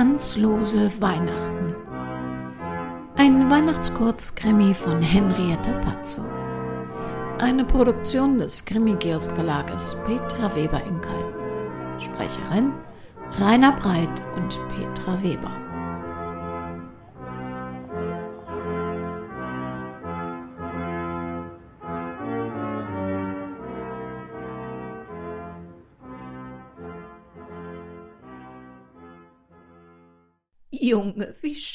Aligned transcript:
Ganz 0.00 0.38
lose 0.38 0.90
Weihnachten. 1.02 1.76
Ein 3.16 3.50
Weihnachtskurzkrimi 3.50 4.72
von 4.72 5.02
Henrietta 5.02 5.72
Pazzo. 5.84 6.22
Eine 7.38 7.66
Produktion 7.66 8.38
des 8.38 8.64
Krimi-Kiosk 8.64 9.30
Verlages 9.32 9.94
Petra 10.06 10.56
Weber 10.56 10.82
in 10.84 10.98
Köln. 11.02 11.34
Sprecherin 11.98 12.72
Rainer 13.38 13.72
Breit 13.72 14.22
und 14.36 14.58
Petra 14.70 15.22
Weber. 15.22 15.59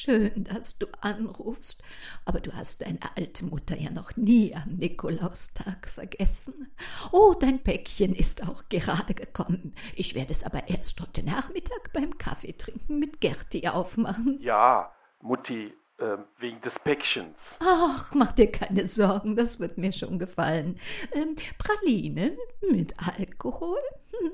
Schön, 0.06 0.44
dass 0.44 0.78
du 0.78 0.86
anrufst. 1.02 1.84
Aber 2.26 2.40
du 2.40 2.54
hast 2.54 2.82
deine 2.82 3.00
alte 3.16 3.46
Mutter 3.46 3.78
ja 3.78 3.90
noch 3.90 4.16
nie 4.16 4.56
am 4.56 4.76
Nikolaustag 4.76 5.88
vergessen. 5.88 6.72
Oh, 7.12 7.34
dein 7.40 7.64
Päckchen 7.64 8.14
ist 8.14 8.48
auch 8.48 8.70
gerade 8.70 9.14
gekommen. 9.14 9.74
Ich 9.96 10.16
werde 10.16 10.32
es 10.32 10.44
aber 10.44 10.68
erst 10.70 11.02
heute 11.02 11.26
Nachmittag 11.26 11.92
beim 11.94 12.18
Kaffeetrinken 12.18 13.00
mit 13.00 13.20
Gerti 13.20 13.68
aufmachen. 13.68 14.38
Ja, 14.42 14.92
Mutti, 15.22 15.74
äh, 15.98 16.18
wegen 16.38 16.62
des 16.62 16.78
Päckchens. 16.80 17.58
Ach, 17.60 18.14
mach 18.14 18.34
dir 18.34 18.52
keine 18.52 18.86
Sorgen, 18.86 19.36
das 19.36 19.60
wird 19.60 19.78
mir 19.78 19.92
schon 19.92 20.20
gefallen. 20.20 20.80
Ähm, 21.14 21.36
Pralinen 21.58 22.38
mit 22.70 22.94
Alkohol? 23.00 23.80
Hm. 24.12 24.32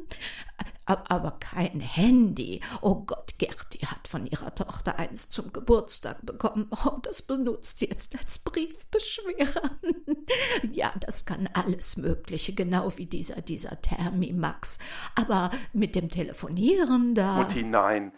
Aber 1.10 1.38
kein 1.40 1.80
Handy. 1.80 2.62
Oh 2.82 3.04
Gott, 3.06 3.38
Gerti 3.38 3.80
hat 3.80 4.08
von 4.08 4.26
ihrer 4.26 4.54
Tochter 4.56 5.00
eins 5.00 5.30
zum 5.30 5.52
Geburtstag 5.54 6.26
bekommen. 6.26 6.70
Oh, 6.86 6.98
das 7.02 7.22
benutzt 7.22 7.80
sie 7.80 7.86
jetzt 7.88 8.18
als 8.18 8.40
Briefbeschwerer. 8.40 9.72
ja, 10.72 10.92
das 11.00 11.26
kann 11.26 11.50
alles 11.54 11.98
Mögliche, 11.98 12.54
genau 12.54 12.98
wie 12.98 13.06
dieser, 13.06 13.42
dieser 13.42 13.82
Thermimax. 13.82 14.80
Aber 15.16 15.52
mit 15.74 15.96
dem 15.96 16.10
Telefonieren 16.10 17.16
da. 17.16 17.38
Mutti, 17.38 17.64
nein. 17.64 18.14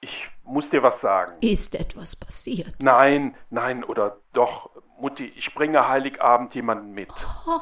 Ich 0.00 0.28
muss 0.44 0.70
dir 0.70 0.82
was 0.82 1.00
sagen. 1.00 1.34
Ist 1.40 1.74
etwas 1.74 2.14
passiert? 2.14 2.82
Nein, 2.82 3.36
nein, 3.50 3.82
oder 3.82 4.20
doch. 4.32 4.70
Mutti, 5.00 5.32
ich 5.36 5.54
bringe 5.54 5.88
Heiligabend 5.88 6.54
jemanden 6.54 6.92
mit. 6.92 7.12
Oh, 7.46 7.60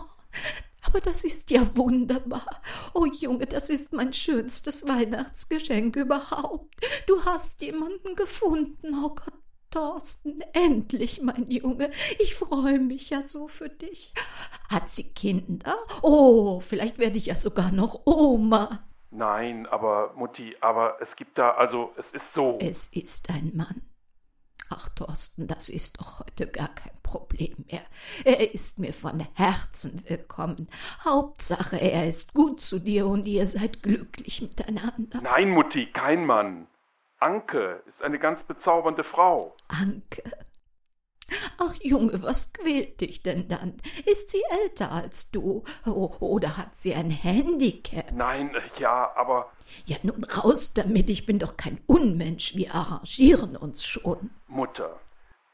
aber 0.86 1.00
das 1.00 1.24
ist 1.24 1.50
ja 1.50 1.76
wunderbar. 1.76 2.62
Oh 2.94 3.06
Junge, 3.06 3.46
das 3.46 3.68
ist 3.70 3.92
mein 3.92 4.12
schönstes 4.12 4.86
Weihnachtsgeschenk 4.88 5.96
überhaupt. 5.96 6.74
Du 7.06 7.24
hast 7.24 7.62
jemanden 7.62 8.14
gefunden. 8.14 8.94
Oh 9.04 9.10
Gott, 9.10 9.34
Thorsten, 9.70 10.40
endlich, 10.52 11.20
mein 11.22 11.50
Junge. 11.50 11.90
Ich 12.18 12.34
freue 12.34 12.78
mich 12.78 13.10
ja 13.10 13.22
so 13.22 13.48
für 13.48 13.68
dich. 13.68 14.14
Hat 14.70 14.88
sie 14.88 15.12
Kinder? 15.12 15.76
Oh, 16.02 16.60
vielleicht 16.60 16.98
werde 16.98 17.18
ich 17.18 17.26
ja 17.26 17.36
sogar 17.36 17.72
noch 17.72 18.06
Oma. 18.06 18.88
Nein, 19.10 19.66
aber 19.66 20.12
Mutti, 20.14 20.56
aber 20.60 20.98
es 21.00 21.16
gibt 21.16 21.38
da, 21.38 21.52
also 21.52 21.92
es 21.96 22.12
ist 22.12 22.32
so. 22.32 22.58
Es 22.60 22.88
ist 22.88 23.30
ein 23.30 23.52
Mann. 23.54 23.82
Ach, 24.68 24.88
Thorsten, 24.90 25.46
das 25.46 25.68
ist 25.68 25.98
doch 25.98 26.20
heute 26.20 26.46
gar 26.48 26.68
kein 26.68 26.96
Problem 27.16 27.64
mehr. 27.70 27.80
Er 28.24 28.52
ist 28.52 28.78
mir 28.78 28.92
von 28.92 29.26
Herzen 29.34 30.02
willkommen. 30.06 30.68
Hauptsache, 31.04 31.76
er 31.80 32.08
ist 32.08 32.34
gut 32.34 32.60
zu 32.60 32.78
dir 32.78 33.06
und 33.06 33.26
ihr 33.26 33.46
seid 33.46 33.82
glücklich 33.82 34.42
miteinander. 34.42 35.20
Nein, 35.22 35.50
Mutti, 35.50 35.86
kein 35.86 36.26
Mann. 36.26 36.66
Anke 37.18 37.82
ist 37.86 38.02
eine 38.02 38.18
ganz 38.18 38.44
bezaubernde 38.44 39.02
Frau. 39.02 39.56
Anke, 39.68 40.22
Ach 41.58 41.74
Junge, 41.80 42.22
was 42.22 42.52
quält 42.52 43.00
dich 43.00 43.22
denn 43.22 43.48
dann? 43.48 43.80
Ist 44.04 44.30
sie 44.30 44.42
älter 44.62 44.92
als 44.92 45.30
du? 45.30 45.64
oder 45.84 46.56
hat 46.56 46.76
sie 46.76 46.94
ein 46.94 47.10
Handicap? 47.10 48.12
Nein, 48.12 48.54
ja, 48.78 49.12
aber. 49.16 49.50
Ja, 49.86 49.96
nun 50.02 50.22
raus 50.22 50.74
damit, 50.74 51.10
ich 51.10 51.26
bin 51.26 51.40
doch 51.40 51.56
kein 51.56 51.80
Unmensch, 51.86 52.54
wir 52.54 52.74
arrangieren 52.74 53.56
uns 53.56 53.84
schon. 53.84 54.30
Mutter, 54.46 55.00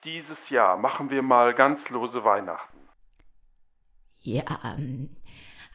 dieses 0.04 0.50
Jahr 0.50 0.76
machen 0.76 1.10
wir 1.10 1.22
mal 1.22 1.54
ganz 1.54 1.88
lose 1.90 2.24
Weihnachten. 2.24 2.78
Ja, 4.20 4.44
ähm, 4.64 5.16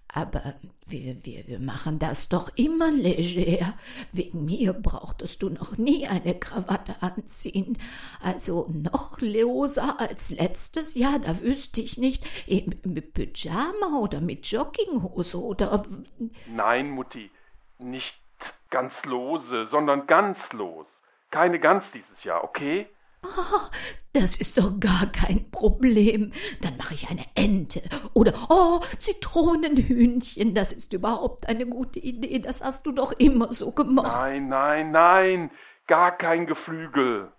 aber 0.08 0.56
wir, 0.88 1.26
wir, 1.26 1.48
wir 1.48 1.60
machen 1.60 2.00
das 2.00 2.30
doch 2.30 2.50
immer 2.56 2.92
leger. 2.92 3.74
Wegen 4.14 4.46
mir 4.46 4.74
brauchtest 4.74 5.44
du 5.44 5.50
noch 5.50 5.78
nie 5.78 6.08
eine 6.08 6.34
Krawatte 6.40 6.96
anziehen. 7.02 7.78
Also 8.22 8.68
noch 8.70 9.20
loser 9.20 10.00
als 10.00 10.32
letztes 10.32 10.96
Jahr, 10.96 11.20
da 11.20 11.42
wüsste 11.42 11.82
ich 11.82 11.98
nicht, 11.98 12.26
mit 12.48 13.14
Pyjama 13.14 14.00
oder 14.00 14.22
mit 14.22 14.48
Jogginghose 14.48 15.42
oder. 15.42 15.84
Nein, 16.48 16.90
Mutti, 16.90 17.30
nicht 17.78 18.20
ganz 18.70 19.06
lose, 19.06 19.66
sondern 19.66 20.08
ganz 20.08 20.54
los. 20.54 21.02
Keine 21.32 21.60
Gans 21.60 21.92
dieses 21.92 22.24
Jahr, 22.24 22.44
okay? 22.44 22.88
Oh, 23.24 23.60
das 24.14 24.38
ist 24.38 24.58
doch 24.58 24.80
gar 24.80 25.08
kein 25.08 25.50
Problem. 25.52 26.34
Dann 26.62 26.78
mache 26.78 26.94
ich 26.94 27.10
eine 27.10 27.26
Ente 27.36 27.82
oder 28.14 28.34
oh, 28.50 28.80
Zitronenhühnchen. 29.00 30.54
Das 30.54 30.72
ist 30.72 30.94
überhaupt 30.94 31.48
eine 31.48 31.66
gute 31.66 32.00
Idee. 32.00 32.40
Das 32.40 32.62
hast 32.62 32.86
du 32.86 32.92
doch 32.92 33.12
immer 33.14 33.54
so 33.54 33.72
gemacht. 33.72 34.08
Nein, 34.08 34.50
nein, 34.50 34.92
nein. 34.92 35.52
Gar 35.88 36.18
kein 36.18 36.46
Geflügel. 36.46 37.32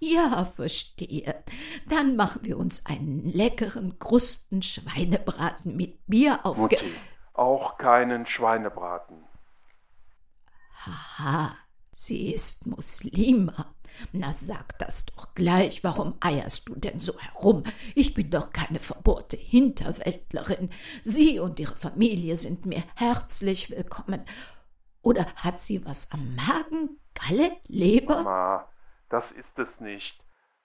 Ja, 0.00 0.44
verstehe. 0.44 1.42
Dann 1.88 2.14
machen 2.16 2.42
wir 2.44 2.56
uns 2.56 2.86
einen 2.86 3.24
leckeren 3.24 3.98
Krustenschweinebraten 3.98 5.76
mit 5.76 6.06
Bier 6.06 6.40
auf. 6.44 6.58
Mutti, 6.58 6.92
auch 7.34 7.78
keinen 7.78 8.26
Schweinebraten. 8.26 9.24
Haha, 10.86 11.52
sie 11.92 12.32
ist 12.32 12.66
Muslima. 12.66 13.74
Na, 14.12 14.32
sag 14.32 14.78
das 14.78 15.06
doch 15.06 15.34
gleich. 15.34 15.84
Warum 15.84 16.14
eierst 16.20 16.68
du 16.68 16.74
denn 16.74 17.00
so 17.00 17.18
herum? 17.18 17.64
Ich 17.94 18.14
bin 18.14 18.30
doch 18.30 18.52
keine 18.52 18.78
verbohrte 18.78 19.36
Hinterwäldlerin. 19.36 20.70
Sie 21.04 21.38
und 21.38 21.58
ihre 21.60 21.76
Familie 21.76 22.36
sind 22.36 22.66
mir 22.66 22.82
herzlich 22.94 23.70
willkommen. 23.70 24.24
Oder 25.02 25.26
hat 25.36 25.60
sie 25.60 25.84
was 25.84 26.10
am 26.12 26.34
Magen? 26.34 27.00
Galle? 27.14 27.56
Leber? 27.66 28.22
Mama, 28.22 28.68
das 29.08 29.32
ist 29.32 29.58
es 29.58 29.80
nicht. 29.80 30.22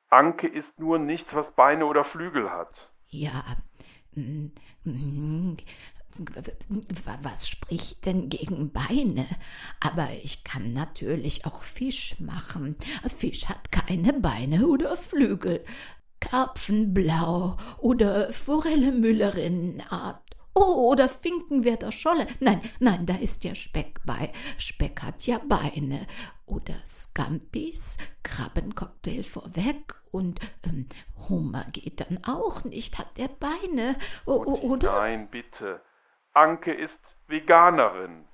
Anke 0.09 0.47
ist 0.47 0.79
nur 0.79 0.99
nichts, 0.99 1.33
was 1.33 1.51
Beine 1.55 1.85
oder 1.85 2.03
Flügel 2.03 2.51
hat. 2.51 2.91
Ja, 3.07 3.43
mm, 4.13 4.47
mm, 4.83 5.57
was 7.21 7.47
spricht 7.47 8.05
denn 8.05 8.29
gegen 8.29 8.71
Beine? 8.71 9.25
Aber 9.79 10.09
ich 10.23 10.43
kann 10.43 10.73
natürlich 10.73 11.45
auch 11.45 11.63
Fisch 11.63 12.19
machen. 12.19 12.75
Fisch 13.07 13.45
hat 13.45 13.71
keine 13.71 14.13
Beine 14.13 14.67
oder 14.67 14.97
Flügel. 14.97 15.63
Karpfenblau 16.19 17.57
oder 17.79 18.31
Forelle 18.31 18.91
Müllerinnenart. 18.91 20.23
Oh, 20.55 20.91
oder 20.91 21.09
Finkenwerder 21.09 21.91
Scholle. 21.91 22.27
Nein, 22.39 22.61
nein, 22.79 23.05
da 23.07 23.15
ist 23.15 23.43
ja 23.43 23.55
Speck 23.55 23.99
bei. 24.05 24.31
Speck 24.57 25.01
hat 25.01 25.25
ja 25.25 25.39
Beine. 25.39 26.05
Oder 26.45 26.75
Scampis, 26.85 27.97
Krabbencocktail 28.21 29.23
vorweg. 29.23 29.95
Und 30.11 30.39
ähm, 30.63 30.87
Hummer 31.27 31.65
geht 31.71 32.01
dann 32.01 32.23
auch 32.23 32.63
nicht, 32.65 32.99
hat 32.99 33.17
der 33.17 33.29
Beine. 33.29 33.95
O 34.25 34.33
oder? 34.33 34.91
Nein, 35.01 35.27
bitte. 35.31 35.81
Anke 36.33 36.73
ist 36.73 36.99
Veganerin. 37.27 38.25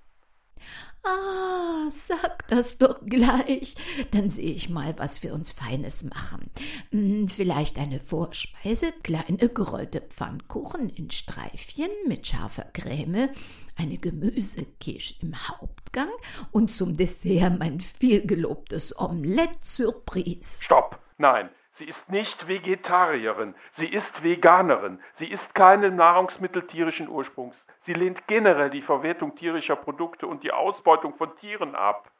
Ah, 1.04 1.88
sag 1.90 2.48
das 2.48 2.78
doch 2.78 3.00
gleich. 3.06 3.75
Dann 4.12 4.30
sehe 4.30 4.51
ich 4.51 4.69
mal, 4.69 4.94
was 4.98 5.24
wir 5.24 5.34
uns 5.34 5.51
Feines 5.51 6.04
machen. 6.04 6.50
Hm, 6.92 7.28
vielleicht 7.28 7.78
eine 7.78 8.00
Vorspeise, 8.00 8.92
kleine 9.04 9.50
gerollte 9.50 10.01
Pfannkuchen 10.01 10.90
in 10.90 11.10
Streifchen 11.10 11.90
mit 12.07 12.28
scharfer 12.28 12.66
Creme, 12.74 13.30
eine 13.78 13.98
Gemüsekisch 13.98 15.16
im 15.22 15.36
Hauptgang 15.48 16.10
und 16.51 16.72
zum 16.72 16.98
Dessert 16.98 17.57
mein 17.60 17.80
vielgelobtes 17.80 18.98
Omelette 19.00 19.60
Surprise. 19.62 20.63
Stopp! 20.63 21.00
Nein, 21.18 21.50
Sie 21.79 21.85
ist 21.85 22.09
nicht 22.09 22.49
Vegetarierin, 22.49 23.55
sie 23.71 23.87
ist 23.87 24.21
Veganerin, 24.21 24.99
sie 25.13 25.31
isst 25.31 25.55
keine 25.55 25.89
Nahrungsmittel 25.89 26.67
tierischen 26.67 27.07
Ursprungs, 27.07 27.65
sie 27.79 27.93
lehnt 27.93 28.27
generell 28.27 28.69
die 28.69 28.81
Verwertung 28.81 29.33
tierischer 29.33 29.77
Produkte 29.77 30.27
und 30.27 30.43
die 30.43 30.51
Ausbeutung 30.51 31.15
von 31.15 31.37
Tieren 31.37 31.75
ab. 31.75 32.11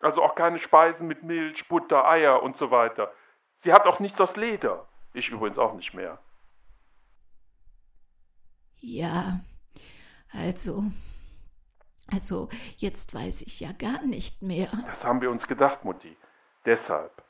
Also 0.00 0.22
auch 0.22 0.34
keine 0.34 0.58
Speisen 0.58 1.08
mit 1.08 1.22
Milch, 1.22 1.66
Butter, 1.68 2.06
Eier 2.06 2.42
und 2.42 2.58
so 2.58 2.70
weiter. 2.70 3.10
Sie 3.56 3.72
hat 3.72 3.86
auch 3.86 3.98
nichts 3.98 4.20
aus 4.20 4.36
Leder. 4.36 4.86
Ich 5.14 5.30
übrigens 5.30 5.58
auch 5.58 5.72
nicht 5.72 5.94
mehr. 5.94 6.18
Ja, 8.80 9.40
also. 10.34 10.84
Also, 12.12 12.50
jetzt 12.76 13.14
weiß 13.14 13.40
ich 13.40 13.58
ja 13.58 13.72
gar 13.72 14.04
nicht 14.04 14.42
mehr. 14.42 14.68
Das 14.84 15.02
haben 15.02 15.22
wir 15.22 15.30
uns 15.30 15.46
gedacht, 15.48 15.82
Mutti. 15.82 16.14
Deshalb. 16.66 17.22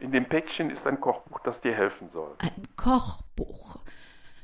In 0.00 0.12
dem 0.12 0.26
Päckchen 0.26 0.70
ist 0.70 0.86
ein 0.86 0.98
Kochbuch, 0.98 1.40
das 1.40 1.60
dir 1.60 1.74
helfen 1.74 2.08
soll. 2.08 2.34
Ein 2.38 2.68
Kochbuch. 2.76 3.78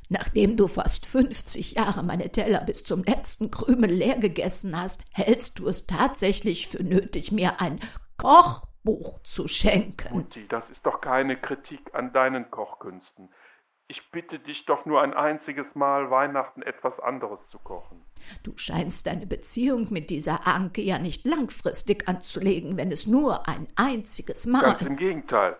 Nachdem 0.08 0.56
du 0.56 0.69
fast 0.69 1.06
50 1.06 1.73
Jahre 1.73 2.03
meine 2.03 2.31
Teller 2.31 2.61
bis 2.61 2.85
zum 2.85 3.03
letzten 3.03 3.50
Krümel 3.50 3.91
leer 3.91 4.19
gegessen 4.19 4.81
hast, 4.81 5.05
hältst 5.12 5.58
du 5.58 5.67
es 5.67 5.87
tatsächlich 5.87 6.69
für 6.69 6.85
nötig, 6.85 7.32
mir 7.32 7.61
ein 7.61 7.81
Kochbuch 8.19 9.20
zu 9.23 9.49
schenken. 9.49 10.14
Mutti, 10.14 10.47
das 10.47 10.70
ist 10.70 10.87
doch 10.87 11.00
keine 11.00 11.37
Kritik 11.37 11.94
an 11.94 12.12
deinen 12.12 12.50
Kochkünsten. 12.50 13.31
Ich 13.88 14.11
bitte 14.11 14.41
dich 14.41 14.67
doch 14.67 14.85
nur 14.85 15.00
ein 15.00 15.15
einziges 15.15 15.77
Mal 15.77 16.11
Weihnachten 16.11 16.62
etwas 16.62 16.99
anderes 16.99 17.49
zu 17.49 17.59
kochen. 17.59 18.05
Du 18.43 18.56
scheinst 18.56 19.06
deine 19.06 19.27
Beziehung 19.27 19.87
mit 19.91 20.11
dieser 20.11 20.47
Anke 20.47 20.83
ja 20.83 20.99
nicht 20.99 21.25
langfristig 21.25 22.09
anzulegen, 22.09 22.77
wenn 22.77 22.91
es 22.91 23.06
nur 23.06 23.49
ein 23.49 23.69
einziges 23.77 24.47
Mal. 24.47 24.62
Ganz 24.62 24.83
im 24.83 24.97
Gegenteil. 24.97 25.56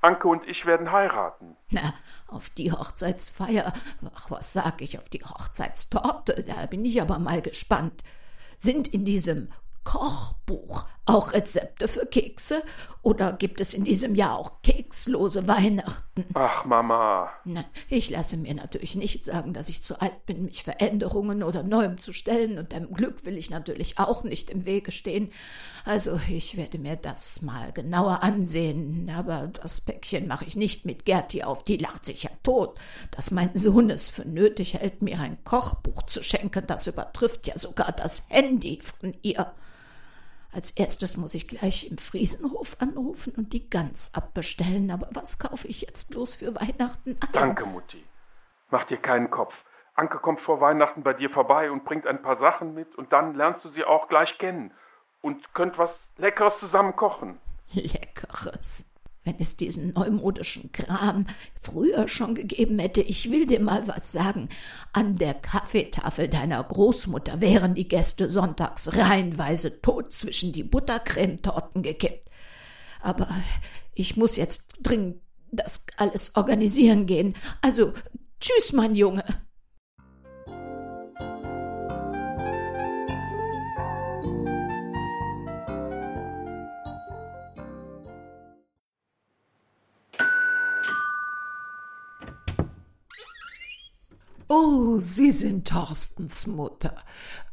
Anke 0.00 0.28
und 0.28 0.46
ich 0.46 0.66
werden 0.66 0.92
heiraten. 0.92 1.56
Na, 1.70 1.94
auf 2.28 2.48
die 2.50 2.70
Hochzeitsfeier, 2.70 3.72
ach, 4.14 4.30
was 4.30 4.52
sag 4.52 4.80
ich, 4.80 4.98
auf 4.98 5.08
die 5.08 5.24
Hochzeitstorte, 5.24 6.44
da 6.46 6.66
bin 6.66 6.84
ich 6.84 7.02
aber 7.02 7.18
mal 7.18 7.42
gespannt. 7.42 8.04
Sind 8.58 8.86
in 8.86 9.04
diesem 9.04 9.50
Kochbuch 9.82 10.86
auch 11.06 11.32
Rezepte 11.32 11.88
für 11.88 12.06
Kekse? 12.06 12.62
Oder 13.02 13.34
gibt 13.34 13.60
es 13.60 13.74
in 13.74 13.84
diesem 13.84 14.14
Jahr 14.14 14.38
auch 14.38 14.62
kekslose 14.62 15.46
Weihnachten? 15.46 16.24
Ach, 16.32 16.64
Mama. 16.64 17.30
Na, 17.44 17.66
ich 17.90 18.08
lasse 18.08 18.38
mir 18.38 18.54
natürlich 18.54 18.94
nicht 18.94 19.22
sagen, 19.22 19.52
dass 19.52 19.68
ich 19.68 19.84
zu 19.84 20.00
alt 20.00 20.24
bin, 20.24 20.46
mich 20.46 20.62
Veränderungen 20.62 21.42
oder 21.42 21.62
Neuem 21.62 22.00
zu 22.00 22.14
stellen, 22.14 22.58
und 22.58 22.72
dem 22.72 22.90
Glück 22.94 23.26
will 23.26 23.36
ich 23.36 23.50
natürlich 23.50 23.98
auch 23.98 24.24
nicht 24.24 24.48
im 24.48 24.64
Wege 24.64 24.90
stehen. 24.90 25.30
Also 25.84 26.18
ich 26.30 26.56
werde 26.56 26.78
mir 26.78 26.96
das 26.96 27.42
mal 27.42 27.72
genauer 27.72 28.22
ansehen, 28.22 29.12
aber 29.14 29.50
das 29.52 29.82
Päckchen 29.82 30.26
mache 30.26 30.46
ich 30.46 30.56
nicht 30.56 30.86
mit 30.86 31.04
Gerti 31.04 31.42
auf, 31.42 31.62
die 31.62 31.76
lacht 31.76 32.06
sich 32.06 32.22
ja 32.22 32.30
tot. 32.42 32.78
Dass 33.10 33.30
mein 33.30 33.54
Sohn 33.54 33.90
es 33.90 34.08
für 34.08 34.24
nötig 34.24 34.74
hält, 34.74 35.02
mir 35.02 35.20
ein 35.20 35.36
Kochbuch 35.44 36.04
zu 36.04 36.22
schenken, 36.22 36.66
das 36.66 36.86
übertrifft 36.86 37.46
ja 37.46 37.58
sogar 37.58 37.92
das 37.92 38.30
Handy 38.30 38.80
von 38.80 39.14
ihr. 39.20 39.52
Als 40.54 40.70
erstes 40.70 41.16
muss 41.16 41.34
ich 41.34 41.48
gleich 41.48 41.90
im 41.90 41.98
Friesenhof 41.98 42.76
anrufen 42.78 43.32
und 43.36 43.52
die 43.52 43.68
Gans 43.68 44.14
abbestellen. 44.14 44.92
Aber 44.92 45.08
was 45.10 45.40
kaufe 45.40 45.66
ich 45.66 45.82
jetzt 45.82 46.10
bloß 46.10 46.36
für 46.36 46.54
Weihnachten 46.54 47.18
ein? 47.20 47.32
Danke, 47.32 47.66
Mutti. 47.66 48.04
Mach 48.70 48.84
dir 48.84 48.98
keinen 48.98 49.30
Kopf. 49.30 49.64
Anke 49.96 50.18
kommt 50.18 50.40
vor 50.40 50.60
Weihnachten 50.60 51.02
bei 51.02 51.12
dir 51.12 51.28
vorbei 51.28 51.72
und 51.72 51.84
bringt 51.84 52.06
ein 52.06 52.22
paar 52.22 52.36
Sachen 52.36 52.72
mit 52.72 52.94
und 52.94 53.12
dann 53.12 53.34
lernst 53.34 53.64
du 53.64 53.68
sie 53.68 53.84
auch 53.84 54.08
gleich 54.08 54.38
kennen 54.38 54.72
und 55.22 55.54
könnt 55.54 55.76
was 55.76 56.12
Leckeres 56.18 56.60
zusammen 56.60 56.94
kochen. 56.94 57.40
Leckeres 57.72 58.93
wenn 59.24 59.36
es 59.38 59.56
diesen 59.56 59.92
neumodischen 59.94 60.70
Kram 60.72 61.26
früher 61.58 62.08
schon 62.08 62.34
gegeben 62.34 62.78
hätte, 62.78 63.00
ich 63.00 63.30
will 63.30 63.46
dir 63.46 63.60
mal 63.60 63.88
was 63.88 64.12
sagen. 64.12 64.48
An 64.92 65.16
der 65.16 65.34
Kaffeetafel 65.34 66.28
deiner 66.28 66.62
Großmutter 66.62 67.40
wären 67.40 67.74
die 67.74 67.88
Gäste 67.88 68.30
sonntags 68.30 68.94
reihenweise 68.94 69.80
tot 69.80 70.12
zwischen 70.12 70.52
die 70.52 70.62
Buttercremetorten 70.62 71.82
gekippt. 71.82 72.28
Aber 73.00 73.28
ich 73.94 74.16
muss 74.16 74.36
jetzt 74.36 74.78
dringend 74.82 75.20
das 75.52 75.86
alles 75.96 76.34
organisieren 76.34 77.06
gehen. 77.06 77.34
Also, 77.62 77.92
tschüss, 78.40 78.72
mein 78.72 78.96
Junge. 78.96 79.24
Oh, 94.56 95.00
Sie 95.00 95.32
sind 95.32 95.66
Thorstens 95.66 96.46
Mutter. 96.46 96.94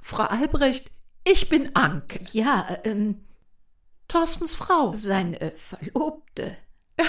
Frau 0.03 0.21
Albrecht, 0.21 0.92
ich 1.24 1.50
bin 1.50 1.75
Anke. 1.75 2.19
Ja, 2.31 2.77
ähm, 2.83 3.25
Thorstens 4.07 4.53
Frau. 4.53 4.94
Seine 4.94 5.51
Verlobte. 5.56 6.56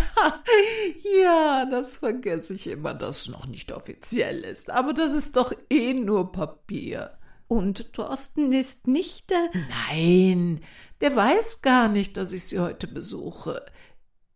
ja, 1.22 1.66
das 1.66 1.98
vergesse 1.98 2.54
ich 2.54 2.68
immer, 2.68 2.94
dass 2.94 3.22
es 3.22 3.28
noch 3.28 3.44
nicht 3.44 3.70
offiziell 3.70 4.44
ist. 4.44 4.70
Aber 4.70 4.94
das 4.94 5.12
ist 5.12 5.36
doch 5.36 5.52
eh 5.68 5.92
nur 5.92 6.32
Papier. 6.32 7.18
Und 7.46 7.92
Thorsten 7.92 8.50
ist 8.54 8.86
nicht 8.86 9.28
der. 9.28 9.50
Nein, 9.90 10.62
der 11.02 11.14
weiß 11.14 11.60
gar 11.60 11.88
nicht, 11.88 12.16
dass 12.16 12.32
ich 12.32 12.44
sie 12.44 12.60
heute 12.60 12.86
besuche. 12.86 13.66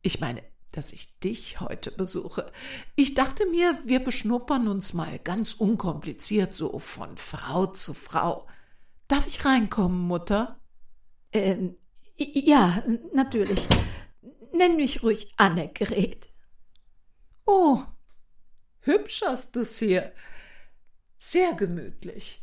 Ich 0.02 0.20
meine, 0.20 0.42
dass 0.72 0.92
ich 0.92 1.18
dich 1.20 1.60
heute 1.60 1.90
besuche. 1.90 2.52
Ich 2.94 3.14
dachte 3.14 3.46
mir, 3.46 3.78
wir 3.84 4.00
beschnuppern 4.00 4.68
uns 4.68 4.92
mal 4.92 5.18
ganz 5.18 5.54
unkompliziert 5.54 6.54
so 6.54 6.78
von 6.78 7.16
Frau 7.16 7.66
zu 7.66 7.94
Frau. 7.94 8.46
Darf 9.08 9.26
ich 9.26 9.44
reinkommen, 9.44 10.06
Mutter? 10.06 10.60
Ähm, 11.32 11.76
ja, 12.16 12.82
natürlich. 13.12 13.66
Nenn 14.52 14.76
mich 14.76 15.02
ruhig 15.02 15.32
Annegret. 15.36 16.28
Oh, 17.44 17.82
hübsch 18.80 19.22
hast 19.24 19.54
du's 19.56 19.78
hier. 19.78 20.12
Sehr 21.18 21.54
gemütlich. 21.54 22.42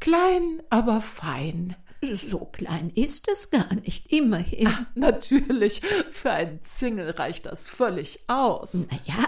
Klein, 0.00 0.62
aber 0.70 1.00
fein. 1.00 1.76
So 2.12 2.46
klein 2.46 2.90
ist 2.90 3.28
es 3.28 3.50
gar 3.50 3.74
nicht, 3.74 4.12
immerhin. 4.12 4.68
Ach, 4.68 4.86
natürlich, 4.94 5.80
für 6.10 6.30
einen 6.32 6.62
Zingel 6.62 7.10
reicht 7.10 7.46
das 7.46 7.68
völlig 7.68 8.24
aus. 8.28 8.88
Na 8.90 8.98
ja, 9.04 9.24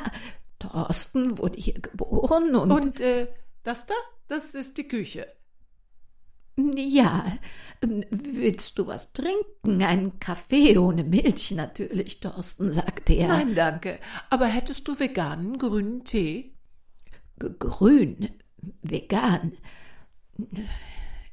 Thorsten 0.58 1.38
wurde 1.38 1.61
hier 1.61 1.81
geboren 1.81 2.55
und. 2.55 2.70
Und, 2.70 3.00
äh, 3.00 3.28
das 3.62 3.87
da? 3.87 3.94
Das 4.28 4.55
ist 4.55 4.78
die 4.78 4.88
Küche. 4.88 5.26
Ja, 6.58 7.38
willst 7.82 8.78
du 8.78 8.87
was 8.87 9.12
trinken? 9.12 9.82
Ein 9.82 10.19
Kaffee 10.19 10.78
ohne 10.78 11.05
Milch 11.05 11.50
natürlich, 11.50 12.20
Thorsten, 12.20 12.73
sagte 12.73 13.12
er. 13.12 13.28
Nein, 13.28 13.55
danke. 13.55 13.99
Aber 14.31 14.46
hättest 14.46 14.88
du 14.88 14.99
veganen 14.99 15.58
grünen 15.58 16.05
Tee? 16.05 16.55
G 17.38 17.50
grün? 17.58 18.31
Vegan? 18.82 19.52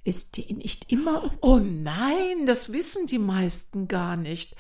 Ist 0.03 0.36
die 0.36 0.53
nicht 0.53 0.91
immer. 0.91 1.31
Oh 1.41 1.60
nein, 1.60 2.45
das 2.45 2.74
wissen 2.74 3.07
die 3.07 3.19
meisten 3.19 3.88
gar 3.88 4.17
nicht. 4.17 4.55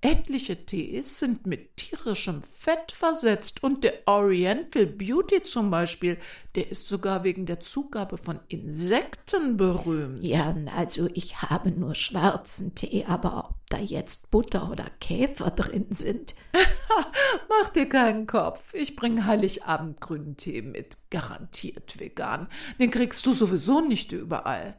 Etliche 0.00 0.64
Tees 0.64 1.18
sind 1.18 1.44
mit 1.48 1.76
tierischem 1.76 2.40
Fett 2.42 2.92
versetzt 2.92 3.64
und 3.64 3.82
der 3.82 3.94
Oriental 4.06 4.86
Beauty 4.86 5.42
zum 5.42 5.72
Beispiel, 5.72 6.18
der 6.54 6.70
ist 6.70 6.86
sogar 6.86 7.24
wegen 7.24 7.46
der 7.46 7.58
Zugabe 7.58 8.16
von 8.16 8.38
Insekten 8.46 9.56
berühmt. 9.56 10.22
Ja, 10.22 10.54
also 10.76 11.08
ich 11.14 11.42
habe 11.42 11.72
nur 11.72 11.96
schwarzen 11.96 12.76
Tee, 12.76 13.06
aber 13.08 13.50
ob 13.50 13.56
da 13.70 13.78
jetzt 13.78 14.30
Butter 14.30 14.70
oder 14.70 14.86
Käfer 15.00 15.50
drin 15.50 15.86
sind. 15.90 16.36
Mach 17.48 17.68
dir 17.70 17.88
keinen 17.88 18.28
Kopf. 18.28 18.74
Ich 18.74 18.94
bringe 18.94 19.26
Heiligabend 19.26 20.00
grünen 20.00 20.36
Tee 20.36 20.62
mit, 20.62 20.96
garantiert 21.10 21.98
vegan. 21.98 22.46
Den 22.78 22.92
kriegst 22.92 23.26
du 23.26 23.32
sowieso 23.32 23.80
nicht 23.80 24.12
überall. 24.12 24.76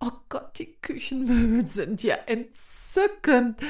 Oh 0.00 0.12
Gott, 0.28 0.58
die 0.58 0.76
Küchenmöbel 0.80 1.66
sind 1.66 2.02
ja 2.02 2.14
entzückend. 2.14 3.60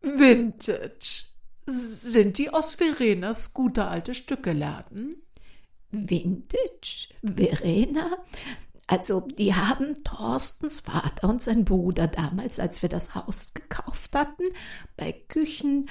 Vintage. 0.00 1.26
Sind 1.66 2.38
die 2.38 2.50
aus 2.50 2.74
Verenas 2.74 3.52
gute 3.52 3.86
alte 3.86 4.14
Stückeladen? 4.14 5.22
Vintage? 5.90 7.08
Verena? 7.22 8.18
Also, 8.86 9.20
die 9.20 9.54
haben 9.54 10.02
Thorstens 10.02 10.80
Vater 10.80 11.28
und 11.28 11.42
sein 11.42 11.66
Bruder 11.66 12.08
damals, 12.08 12.58
als 12.58 12.80
wir 12.80 12.88
das 12.88 13.14
Haus 13.14 13.52
gekauft 13.52 14.16
hatten, 14.16 14.44
bei 14.96 15.12
Küchen 15.12 15.90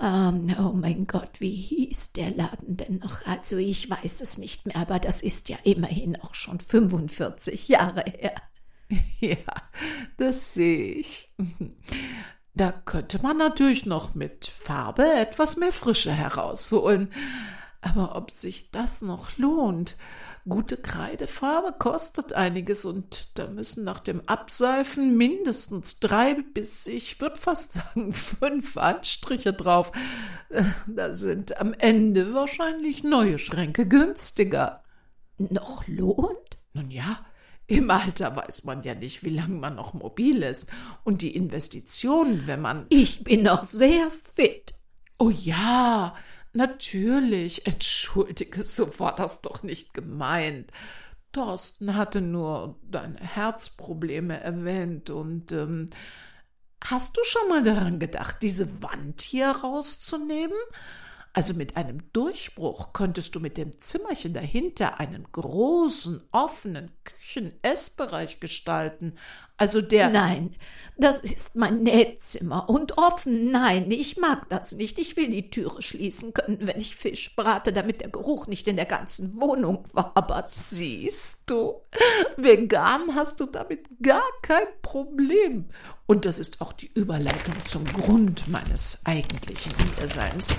ähm, 0.00 0.54
oh 0.58 0.72
mein 0.72 1.06
Gott, 1.06 1.40
wie 1.40 1.54
hieß 1.54 2.12
der 2.12 2.30
Laden 2.30 2.76
denn 2.76 2.98
noch? 2.98 3.26
Also 3.26 3.56
ich 3.56 3.90
weiß 3.90 4.20
es 4.20 4.38
nicht 4.38 4.66
mehr, 4.66 4.76
aber 4.76 4.98
das 4.98 5.22
ist 5.22 5.48
ja 5.48 5.56
immerhin 5.64 6.20
auch 6.20 6.34
schon 6.34 6.60
45 6.60 7.68
Jahre 7.68 8.04
her. 8.06 8.34
Ja, 9.20 9.36
das 10.16 10.54
sehe 10.54 10.94
ich. 10.94 11.34
Da 12.54 12.72
könnte 12.72 13.20
man 13.20 13.36
natürlich 13.36 13.84
noch 13.84 14.14
mit 14.14 14.46
Farbe 14.46 15.04
etwas 15.16 15.58
mehr 15.58 15.72
Frische 15.72 16.12
herausholen. 16.12 17.12
Aber 17.82 18.16
ob 18.16 18.30
sich 18.30 18.70
das 18.70 19.02
noch 19.02 19.36
lohnt? 19.36 19.96
Gute 20.46 20.76
Kreidefarbe 20.76 21.74
kostet 21.78 22.32
einiges 22.32 22.84
und 22.84 23.38
da 23.38 23.46
müssen 23.48 23.84
nach 23.84 24.00
dem 24.00 24.22
Abseifen 24.26 25.16
mindestens 25.16 26.00
drei 26.00 26.34
bis, 26.54 26.86
ich 26.86 27.20
würde 27.20 27.36
fast 27.36 27.74
sagen, 27.74 28.12
fünf 28.12 28.76
Anstriche 28.76 29.52
drauf. 29.52 29.92
Da 30.86 31.14
sind 31.14 31.60
am 31.60 31.74
Ende 31.74 32.34
wahrscheinlich 32.34 33.04
neue 33.04 33.38
Schränke 33.38 33.86
günstiger. 33.86 34.82
Noch 35.36 35.86
lohnt? 35.86 36.58
Nun 36.72 36.90
ja, 36.90 37.24
Im 37.66 37.90
Alter 37.90 38.34
weiß 38.34 38.64
man 38.64 38.82
ja 38.82 38.94
nicht, 38.94 39.22
wie 39.24 39.30
lange 39.30 39.58
man 39.58 39.74
noch 39.74 39.92
mobil 39.92 40.42
ist. 40.42 40.66
Und 41.04 41.20
die 41.20 41.36
Investitionen, 41.36 42.46
wenn 42.46 42.62
man. 42.62 42.86
Ich 42.88 43.24
bin 43.24 43.42
noch 43.42 43.64
sehr 43.64 44.10
fit. 44.10 44.72
Oh 45.18 45.30
ja, 45.30 46.14
natürlich. 46.58 47.66
Entschuldige, 47.66 48.62
so 48.62 48.98
war 48.98 49.14
das 49.14 49.40
doch 49.40 49.62
nicht 49.62 49.94
gemeint. 49.94 50.70
Thorsten 51.32 51.94
hatte 51.94 52.20
nur 52.20 52.78
deine 52.82 53.18
Herzprobleme 53.18 54.40
erwähnt 54.40 55.10
und 55.10 55.52
ähm, 55.52 55.86
hast 56.84 57.16
du 57.16 57.20
schon 57.24 57.48
mal 57.48 57.62
daran 57.62 57.98
gedacht, 57.98 58.38
diese 58.42 58.82
Wand 58.82 59.20
hier 59.22 59.48
rauszunehmen? 59.48 60.56
Also 61.32 61.54
mit 61.54 61.76
einem 61.76 62.12
Durchbruch 62.12 62.92
könntest 62.92 63.34
du 63.34 63.40
mit 63.40 63.56
dem 63.56 63.78
Zimmerchen 63.78 64.32
dahinter 64.32 64.98
einen 64.98 65.24
großen, 65.30 66.26
offenen 66.32 66.90
Küchen-Essbereich 67.04 68.40
gestalten. 68.40 69.16
Also 69.58 69.82
der. 69.82 70.08
Nein, 70.08 70.54
das 70.96 71.20
ist 71.20 71.56
mein 71.56 71.82
Nähzimmer 71.82 72.68
und 72.68 72.96
offen. 72.96 73.50
Nein, 73.50 73.90
ich 73.90 74.16
mag 74.16 74.48
das 74.48 74.72
nicht. 74.72 74.98
Ich 74.98 75.16
will 75.16 75.28
die 75.28 75.50
Türe 75.50 75.82
schließen 75.82 76.32
können, 76.32 76.58
wenn 76.62 76.78
ich 76.78 76.96
Fisch 76.96 77.36
brate, 77.36 77.72
damit 77.72 78.00
der 78.00 78.08
Geruch 78.08 78.46
nicht 78.46 78.66
in 78.66 78.76
der 78.76 78.86
ganzen 78.86 79.40
Wohnung 79.40 79.84
wabert. 79.92 80.50
Siehst 80.50 81.42
du, 81.46 81.82
vegan 82.36 83.14
hast 83.14 83.40
du 83.40 83.46
damit 83.46 83.88
gar 84.02 84.26
kein 84.42 84.66
Problem. 84.80 85.66
Und 86.10 86.24
das 86.24 86.38
ist 86.38 86.62
auch 86.62 86.72
die 86.72 86.90
Überleitung 86.94 87.54
zum 87.66 87.84
Grund 87.84 88.48
meines 88.48 89.04
eigentlichen 89.04 89.74
Hierseins. 89.94 90.54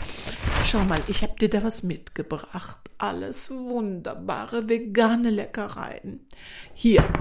Schau 0.63 0.83
mal, 0.83 1.01
ich 1.07 1.23
habe 1.23 1.39
dir 1.39 1.49
da 1.49 1.63
was 1.63 1.81
mitgebracht. 1.81 2.77
Alles 2.99 3.49
wunderbare 3.49 4.69
vegane 4.69 5.31
Leckereien. 5.31 6.27
Hier, 6.75 7.11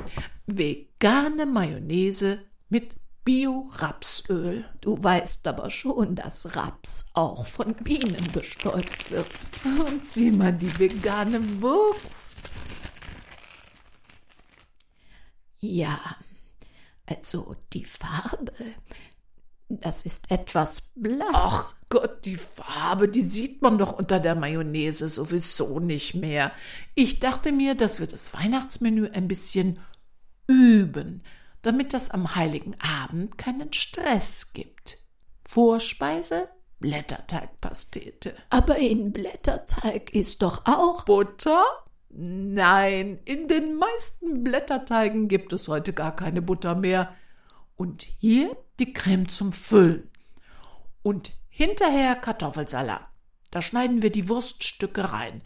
vegane 0.46 1.46
Mayonnaise 1.46 2.40
mit 2.68 2.96
Bio-Rapsöl. 3.24 4.66
Du 4.82 5.02
weißt 5.02 5.46
aber 5.46 5.70
schon, 5.70 6.14
dass 6.14 6.54
Raps 6.54 7.06
auch 7.14 7.46
von 7.46 7.72
Bienen 7.76 8.30
bestäubt 8.34 9.10
wird. 9.10 9.26
Und 9.64 10.04
sieh 10.04 10.32
mal 10.32 10.52
die 10.52 10.78
vegane 10.78 11.62
Wurst. 11.62 12.50
Ja, 15.60 15.98
also 17.08 17.56
die 17.72 17.84
Farbe, 17.84 18.52
das 19.68 20.02
ist 20.02 20.30
etwas 20.30 20.92
blass. 20.94 21.28
Ach 21.32 21.74
Gott, 21.88 22.24
die 22.24 22.36
Farbe, 22.36 23.08
die 23.08 23.22
sieht 23.22 23.62
man 23.62 23.78
doch 23.78 23.92
unter 23.92 24.20
der 24.20 24.34
Mayonnaise 24.34 25.08
sowieso 25.08 25.78
nicht 25.78 26.14
mehr. 26.14 26.52
Ich 26.94 27.20
dachte 27.20 27.52
mir, 27.52 27.74
dass 27.74 28.00
wir 28.00 28.06
das 28.06 28.32
Weihnachtsmenü 28.32 29.10
ein 29.10 29.28
bisschen 29.28 29.78
üben, 30.46 31.22
damit 31.62 31.92
das 31.92 32.10
am 32.10 32.34
heiligen 32.34 32.76
Abend 32.80 33.36
keinen 33.36 33.72
Stress 33.72 34.52
gibt. 34.52 34.98
Vorspeise 35.42 36.48
Blätterteigpastete. 36.80 38.36
Aber 38.50 38.78
in 38.78 39.12
Blätterteig 39.12 40.14
ist 40.14 40.42
doch 40.42 40.64
auch 40.64 41.04
Butter? 41.04 41.64
Nein, 42.10 43.20
in 43.24 43.48
den 43.48 43.76
meisten 43.76 44.42
Blätterteigen 44.42 45.28
gibt 45.28 45.52
es 45.52 45.68
heute 45.68 45.92
gar 45.92 46.16
keine 46.16 46.42
Butter 46.42 46.74
mehr. 46.74 47.14
Und 47.76 48.02
hier 48.02 48.56
die 48.78 48.92
Creme 48.92 49.28
zum 49.28 49.52
Füllen. 49.52 50.10
Und 51.02 51.32
hinterher 51.48 52.16
Kartoffelsalat. 52.16 53.08
Da 53.50 53.62
schneiden 53.62 54.02
wir 54.02 54.10
die 54.10 54.28
Wurststücke 54.28 55.12
rein. 55.12 55.42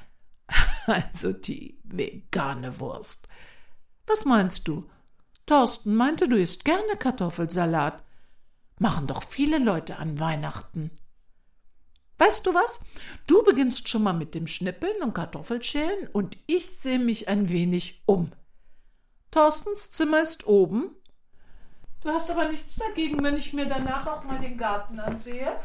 Also 0.87 1.33
die 1.33 1.78
vegane 1.85 2.81
Wurst. 2.81 3.28
Was 4.07 4.25
meinst 4.25 4.66
du? 4.66 4.90
Thorsten 5.47 5.95
meinte, 5.95 6.28
du 6.28 6.37
isst 6.37 6.64
gerne 6.64 6.97
Kartoffelsalat. 6.99 8.02
Machen 8.81 9.07
doch 9.07 9.23
viele 9.23 9.59
Leute 9.59 9.99
an 9.99 10.19
Weihnachten. 10.19 10.90
Weißt 12.23 12.47
du 12.47 12.55
was? 12.55 12.79
Du 13.26 13.43
beginnst 13.43 13.88
schon 13.88 14.05
mal 14.05 14.12
mit 14.12 14.37
dem 14.37 14.47
Schnippeln 14.47 15.02
und 15.02 15.12
Kartoffelschälen 15.12 16.07
und 16.12 16.38
ich 16.47 16.71
sehe 16.71 17.00
mich 17.00 17.26
ein 17.26 17.49
wenig 17.49 18.05
um. 18.07 18.31
Thorstens 19.33 19.91
Zimmer 19.91 20.23
ist 20.23 20.47
oben. 20.47 20.95
Du 22.00 22.11
hast 22.11 22.31
aber 22.31 22.49
nichts 22.49 22.76
dagegen, 22.76 23.25
wenn 23.25 23.37
ich 23.37 23.52
mir 23.52 23.67
danach 23.67 24.07
auch 24.07 24.23
mal 24.23 24.38
den 24.38 24.57
Garten 24.57 25.00
ansehe? 25.00 25.59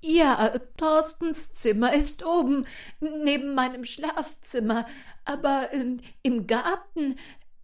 Ja, 0.00 0.52
Thorstens 0.76 1.52
Zimmer 1.52 1.92
ist 1.92 2.24
oben, 2.24 2.66
neben 3.00 3.56
meinem 3.56 3.84
Schlafzimmer, 3.84 4.86
aber 5.24 5.72
ähm, 5.72 5.98
im 6.22 6.46
Garten, 6.46 7.18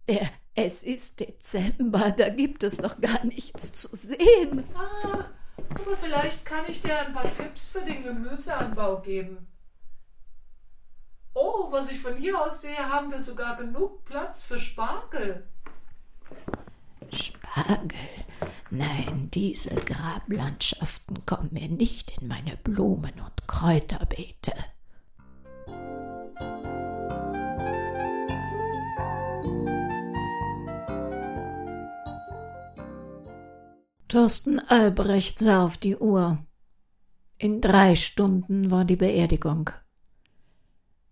äh, 0.07 0.25
es 0.53 0.83
ist 0.83 1.21
Dezember, 1.21 2.11
da 2.11 2.27
gibt 2.27 2.65
es 2.65 2.81
noch 2.81 2.99
gar 2.99 3.23
nichts 3.23 3.71
zu 3.71 3.95
sehen. 3.95 4.65
Ah, 4.75 5.29
aber 5.75 5.97
vielleicht 5.97 6.45
kann 6.45 6.65
ich 6.67 6.81
dir 6.81 6.97
ein 6.99 7.13
paar 7.13 7.31
Tipps 7.31 7.69
für 7.69 7.81
den 7.81 8.03
Gemüseanbau 8.03 9.01
geben. 9.01 9.47
Oh, 11.33 11.71
was 11.71 11.91
ich 11.91 11.99
von 11.99 12.15
hier 12.15 12.39
aus 12.39 12.61
sehe, 12.61 12.77
haben 12.77 13.11
wir 13.11 13.21
sogar 13.21 13.57
genug 13.57 14.05
Platz 14.05 14.43
für 14.43 14.59
Spargel. 14.59 15.47
Spargel? 17.11 17.99
Nein, 18.69 19.29
diese 19.33 19.75
Grablandschaften 19.75 21.25
kommen 21.25 21.49
mir 21.51 21.69
nicht 21.69 22.19
in 22.19 22.27
meine 22.27 22.57
Blumen- 22.57 23.19
und 23.19 23.47
Kräuterbeete. 23.47 24.53
Thorsten 34.13 34.59
Albrecht 34.59 35.39
sah 35.39 35.65
auf 35.65 35.77
die 35.77 35.97
Uhr. 35.97 36.45
In 37.39 37.61
drei 37.61 37.95
Stunden 37.95 38.69
war 38.69 38.85
die 38.85 38.95
Beerdigung. 38.95 39.71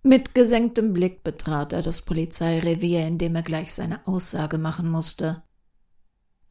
Mit 0.03 0.35
gesenktem 0.35 0.93
Blick 0.93 1.23
betrat 1.23 1.73
er 1.73 1.81
das 1.81 2.03
Polizeirevier, 2.03 3.07
in 3.07 3.17
dem 3.17 3.35
er 3.35 3.41
gleich 3.41 3.73
seine 3.73 4.05
Aussage 4.05 4.59
machen 4.59 4.87
musste. 4.87 5.41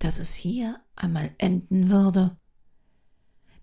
Dass 0.01 0.19
es 0.19 0.35
hier 0.35 0.81
einmal 0.97 1.31
enden 1.39 1.89
würde. 1.89 2.37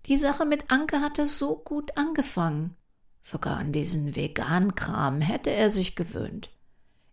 Die 0.05 0.17
Sache 0.17 0.45
mit 0.45 0.71
Anke 0.71 1.01
hatte 1.01 1.25
so 1.25 1.57
gut 1.57 1.97
angefangen. 1.97 2.77
Sogar 3.21 3.57
an 3.57 3.73
diesen 3.73 4.15
Vegan-Kram 4.15 5.19
hätte 5.19 5.49
er 5.49 5.71
sich 5.71 5.97
gewöhnt. 5.97 6.51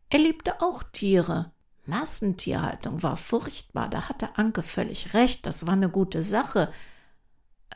Er 0.09 0.21
liebte 0.21 0.63
auch 0.63 0.85
Tiere, 0.85 1.53
Massentierhaltung 1.87 3.03
war 3.03 3.17
furchtbar, 3.17 3.89
da 3.89 4.09
hatte 4.09 4.39
Anke 4.39 4.63
völlig 4.63 5.15
recht, 5.15 5.47
das 5.47 5.67
war 5.67 5.75
eine 5.75 5.91
gute 5.91 6.23
Sache. 6.23 6.73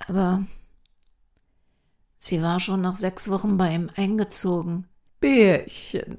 Aber 0.07 0.45
sie 2.17 2.43
war 2.43 2.61
schon 2.61 2.81
nach 2.81 2.95
sechs 2.95 3.29
Wochen 3.29 3.57
bei 3.57 3.75
ihm 3.75 3.91
eingezogen. 3.95 4.89
Bärchen, 5.21 6.19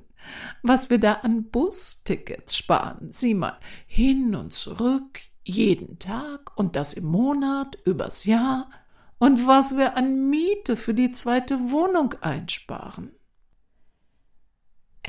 was 0.62 0.89
wir 0.89 1.00
da 1.00 1.13
an 1.13 1.50
Bustickets 1.50 2.58
sparen, 2.58 3.12
sieh 3.12 3.34
mal, 3.34 3.58
hin 3.88 4.36
und 4.36 4.53
zurück, 4.53 5.22
jeden 5.43 6.00
Tag 6.00 6.58
und 6.58 6.75
das 6.75 6.93
im 6.93 7.05
Monat, 7.05 7.77
übers 7.86 8.25
Jahr, 8.25 8.69
und 9.17 9.48
was 9.48 9.77
wir 9.77 9.98
an 9.98 10.29
Miete 10.29 10.75
für 10.75 10.93
die 10.93 11.12
zweite 11.12 11.72
Wohnung 11.72 12.13
einsparen. 12.22 13.12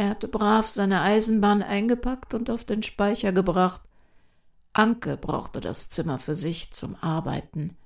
Er 0.01 0.09
hatte 0.09 0.29
brav 0.29 0.67
seine 0.67 1.03
Eisenbahn 1.03 1.63
eingepackt 1.63 2.33
und 2.33 2.49
auf 2.49 2.65
den 2.65 2.83
Speicher 2.83 3.33
gebracht. 3.33 3.83
Anke 4.73 5.19
brauchte 5.19 5.61
das 5.61 5.91
Zimmer 5.91 6.19
für 6.19 6.35
sich 6.35 6.73
zum 6.73 6.97
Arbeiten, 7.03 7.77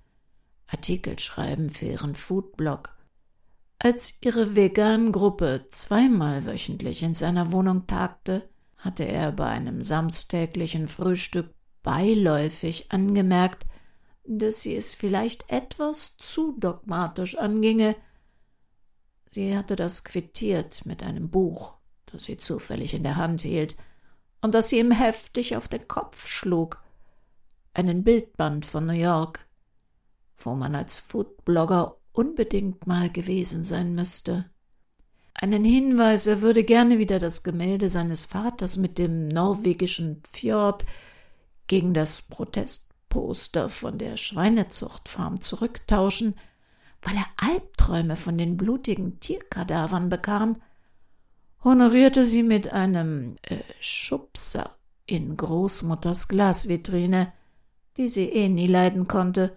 Artikel 0.69 1.19
schreiben 1.19 1.71
für 1.71 1.87
ihren 1.87 2.15
Foodblog. 2.15 2.97
Als 3.81 4.17
ihre 4.21 4.55
Vegan-Gruppe 4.55 5.67
zweimal 5.71 6.47
wöchentlich 6.47 7.03
in 7.03 7.15
seiner 7.15 7.51
Wohnung 7.51 7.89
tagte, 7.89 8.45
hatte 8.77 9.03
er 9.03 9.33
bei 9.33 9.47
einem 9.47 9.83
samstäglichen 9.83 10.87
Frühstück 10.87 11.53
beiläufig 11.83 12.93
angemerkt, 12.93 13.67
dass 14.25 14.61
sie 14.61 14.77
es 14.77 14.95
vielleicht 14.95 15.51
etwas 15.51 16.17
zu 16.19 16.57
dogmatisch 16.61 17.37
anginge. 17.37 17.97
Sie 19.33 19.59
hatte 19.59 19.75
das 19.75 20.05
quittiert 20.05 20.87
mit 20.87 21.03
einem 21.03 21.29
Buch 21.29 21.75
das 22.15 22.25
sie 22.25 22.39
zufällig 22.39 22.95
in 22.95 23.03
der 23.03 23.17
Hand 23.17 23.41
hielt 23.41 23.75
und 24.41 24.55
das 24.55 24.69
sie 24.69 24.79
ihm 24.79 24.93
heftig 24.93 25.57
auf 25.57 25.67
den 25.67 25.89
Kopf 25.89 26.29
schlug. 26.29 26.81
Einen 27.73 28.05
Bildband 28.05 28.65
von 28.65 28.87
New 28.87 28.93
York, 28.93 29.49
wo 30.39 30.55
man 30.55 30.77
als 30.77 30.99
Foodblogger 30.99 31.97
unbedingt 32.13 32.87
mal 32.87 33.11
gewesen 33.11 33.65
sein 33.65 33.97
müsste. 33.97 34.49
Einen 35.35 35.65
Hinweis, 35.65 36.29
er 36.29 36.41
würde 36.41 36.63
gerne 36.63 36.99
wieder 36.99 37.19
das 37.19 37.43
Gemälde 37.43 37.89
seines 37.89 38.27
Vaters 38.27 38.77
mit 38.77 38.99
dem 38.99 39.27
norwegischen 39.27 40.23
Fjord 40.31 40.87
gegen 41.67 41.95
das 41.95 42.23
Protestposter 42.23 43.69
von 43.69 43.99
der 43.99 44.17
Schweinezuchtfarm 44.17 45.41
zurücktauschen, 45.41 46.39
weil 47.03 47.17
er 47.17 47.27
Albträume 47.51 48.15
von 48.15 48.39
den 48.39 48.57
blutigen 48.57 49.19
Tierkadavern 49.19 50.09
bekam 50.11 50.63
honorierte 51.65 52.25
sie 52.25 52.43
mit 52.43 52.73
einem 52.73 53.37
äh, 53.43 53.57
Schubser 53.81 54.77
in 55.07 55.37
Großmutters 55.37 56.29
Glasvitrine, 56.29 57.33
die 57.97 58.09
sie 58.09 58.29
eh 58.29 58.49
nie 58.49 58.67
leiden 58.67 59.09
konnte 59.09 59.57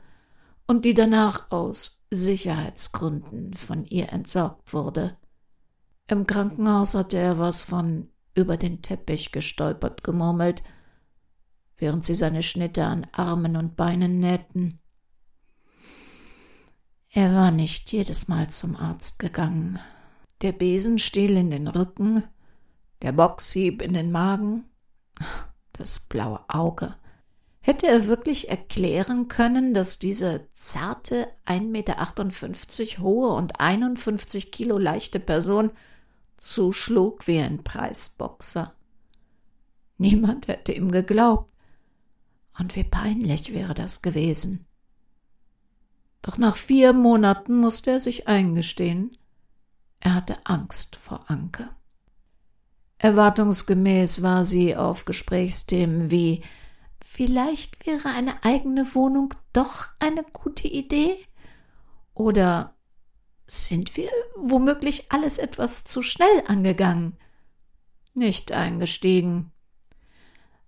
und 0.66 0.86
die 0.86 0.94
danach 0.94 1.52
aus 1.52 2.04
Sicherheitsgründen 2.10 3.54
von 3.54 3.86
ihr 3.86 4.12
entsorgt 4.12 4.74
wurde. 4.74 5.18
Im 6.08 6.26
Krankenhaus 6.26 6.96
hatte 6.96 7.18
er 7.18 7.38
was 7.38 7.64
von 7.64 8.10
über 8.34 8.56
den 8.56 8.82
Teppich 8.82 9.32
gestolpert 9.32 10.04
gemurmelt, 10.04 10.64
während 11.78 12.06
sie 12.06 12.16
seine 12.16 12.44
Schnitte 12.44 12.86
an 12.86 13.08
Armen 13.12 13.58
und 13.58 13.76
Beinen 13.76 14.20
nähten. 14.20 14.80
Er 17.10 17.34
war 17.34 17.52
nicht 17.52 17.92
jedes 17.92 18.28
Mal 18.28 18.50
zum 18.50 18.76
Arzt 18.76 19.20
gegangen. 19.20 19.80
Der 20.42 20.52
Besenstiel 20.52 21.36
in 21.36 21.52
den 21.52 21.68
Rücken, 21.68 22.24
der 23.02 23.12
Boxhieb 23.12 23.82
in 23.82 23.94
den 23.94 24.12
Magen, 24.12 24.66
das 25.74 26.00
blaue 26.00 26.42
Auge. 26.48 26.96
Hätte 27.60 27.88
er 27.88 28.08
wirklich 28.08 28.50
erklären 28.50 29.28
können, 29.28 29.74
dass 29.74 30.00
diese 30.00 30.48
zarte, 30.52 31.28
1,58 31.46 31.62
Meter 31.62 33.04
hohe 33.04 33.34
und 33.34 33.60
51 33.60 34.52
Kilo 34.52 34.78
leichte 34.78 35.20
Person 35.20 35.72
zuschlug 36.38 37.28
wie 37.28 37.40
ein 37.40 37.64
Preisboxer? 37.64 38.74
Niemand 39.98 40.48
hätte 40.48 40.72
ihm 40.72 40.92
geglaubt. 40.92 41.52
Und 42.58 42.76
wie 42.76 42.84
peinlich 42.84 43.54
wäre 43.54 43.74
das 43.74 44.02
gewesen. 44.02 44.66
Doch 46.22 46.38
nach 46.38 46.56
vier 46.56 46.94
Monaten 46.94 47.60
musste 47.60 47.92
er 47.92 48.00
sich 48.00 48.28
eingestehen, 48.28 49.18
er 50.00 50.16
hatte 50.16 50.38
Angst 50.46 50.96
vor 50.96 51.30
Anke. 51.30 51.70
Erwartungsgemäß 53.00 54.24
war 54.24 54.46
sie 54.46 54.76
auf 54.76 55.06
Gesprächsthemen 55.06 56.10
wie 56.12 56.44
Vielleicht 57.04 57.88
wäre 57.88 58.10
eine 58.10 58.44
eigene 58.44 58.94
Wohnung 58.94 59.34
doch 59.54 59.88
eine 60.00 60.24
gute 60.24 60.68
Idee? 60.68 61.16
Oder 62.14 62.76
sind 63.48 63.96
wir 63.96 64.10
womöglich 64.36 65.12
alles 65.12 65.38
etwas 65.38 65.84
zu 65.84 66.04
schnell 66.04 66.44
angegangen? 66.48 67.18
Nicht 68.14 68.52
eingestiegen. 68.52 69.52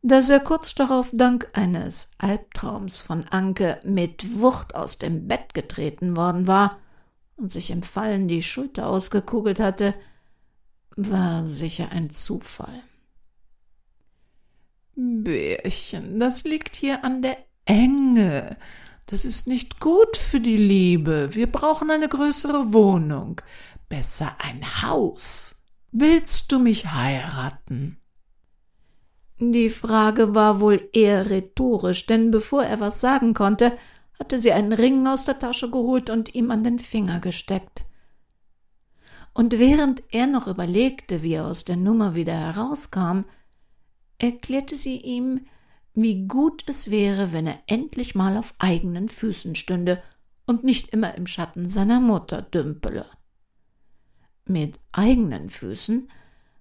Dass 0.01 0.29
er 0.29 0.39
kurz 0.39 0.75
darauf 0.75 1.09
dank 1.12 1.50
eines 1.53 2.12
Albtraums 2.17 3.01
von 3.01 3.25
Anke 3.27 3.79
mit 3.83 4.39
Wucht 4.39 4.75
aus 4.75 4.98
dem 4.98 5.27
Bett 5.27 5.53
getreten 5.53 6.15
worden 6.15 6.48
war 6.48 6.79
und 7.39 7.51
sich 7.51 7.72
im 7.72 7.84
Fallen 7.84 8.27
die 8.27 8.43
Schulter 8.43 8.88
ausgekugelt 8.88 9.60
hatte, 9.60 9.96
war 10.96 11.48
sicher 11.48 11.89
ein 11.91 12.10
Zufall. 12.10 12.84
Bärchen, 14.96 16.19
das 16.19 16.43
liegt 16.43 16.75
hier 16.75 17.05
an 17.05 17.22
der 17.22 17.38
Enge. 17.65 18.58
Das 19.05 19.25
ist 19.25 19.48
nicht 19.48 19.79
gut 19.79 20.17
für 20.17 20.39
die 20.39 20.58
Liebe. 20.58 21.29
Wir 21.31 21.48
brauchen 21.48 21.89
eine 21.89 22.10
größere 22.10 22.74
Wohnung. 22.74 23.41
Besser 23.88 24.36
ein 24.39 24.84
Haus. 24.84 25.63
Willst 25.91 26.51
du 26.51 26.60
mich 26.60 26.91
heiraten? 26.91 27.98
Die 29.39 29.69
Frage 29.69 30.36
war 30.36 30.60
wohl 30.60 30.89
eher 30.91 31.29
rhetorisch, 31.29 32.05
denn 32.05 32.29
bevor 32.29 32.63
er 32.63 32.81
was 32.81 33.00
sagen 33.00 33.34
konnte, 33.34 33.77
hatte 34.19 34.38
sie 34.38 34.51
einen 34.51 34.73
Ring 34.73 35.07
aus 35.07 35.25
der 35.25 35.39
Tasche 35.39 35.71
geholt 35.71 36.09
und 36.09 36.35
ihm 36.35 36.51
an 36.51 36.63
den 36.63 36.77
Finger 36.77 37.19
gesteckt. 37.19 37.83
Und 39.33 39.57
während 39.57 40.03
er 40.11 40.27
noch 40.27 40.47
überlegte, 40.47 41.23
wie 41.23 41.33
er 41.33 41.47
aus 41.47 41.63
der 41.63 41.77
Nummer 41.77 42.15
wieder 42.15 42.33
herauskam, 42.33 43.21
erklärte 44.17 44.75
sie 44.75 44.97
ihm, 44.97 45.45
wie 45.93 46.27
gut 46.27 46.63
es 46.67 46.91
wäre, 46.91 47.32
wenn 47.32 47.47
er 47.47 47.60
endlich 47.67 48.15
mal 48.15 48.38
auf 48.38 48.53
eigenen 48.60 49.10
Füßen 49.10 49.55
stünde 49.55 50.03
und 50.45 50.63
nicht 50.63 50.89
immer 50.89 51.15
im 51.15 51.25
Schatten 51.25 51.69
seiner 51.69 51.99
Mutter 51.99 52.41
dümpele. 52.41 53.05
Mit 54.45 54.79
eigenen 54.91 55.49
Füßen 55.49 56.12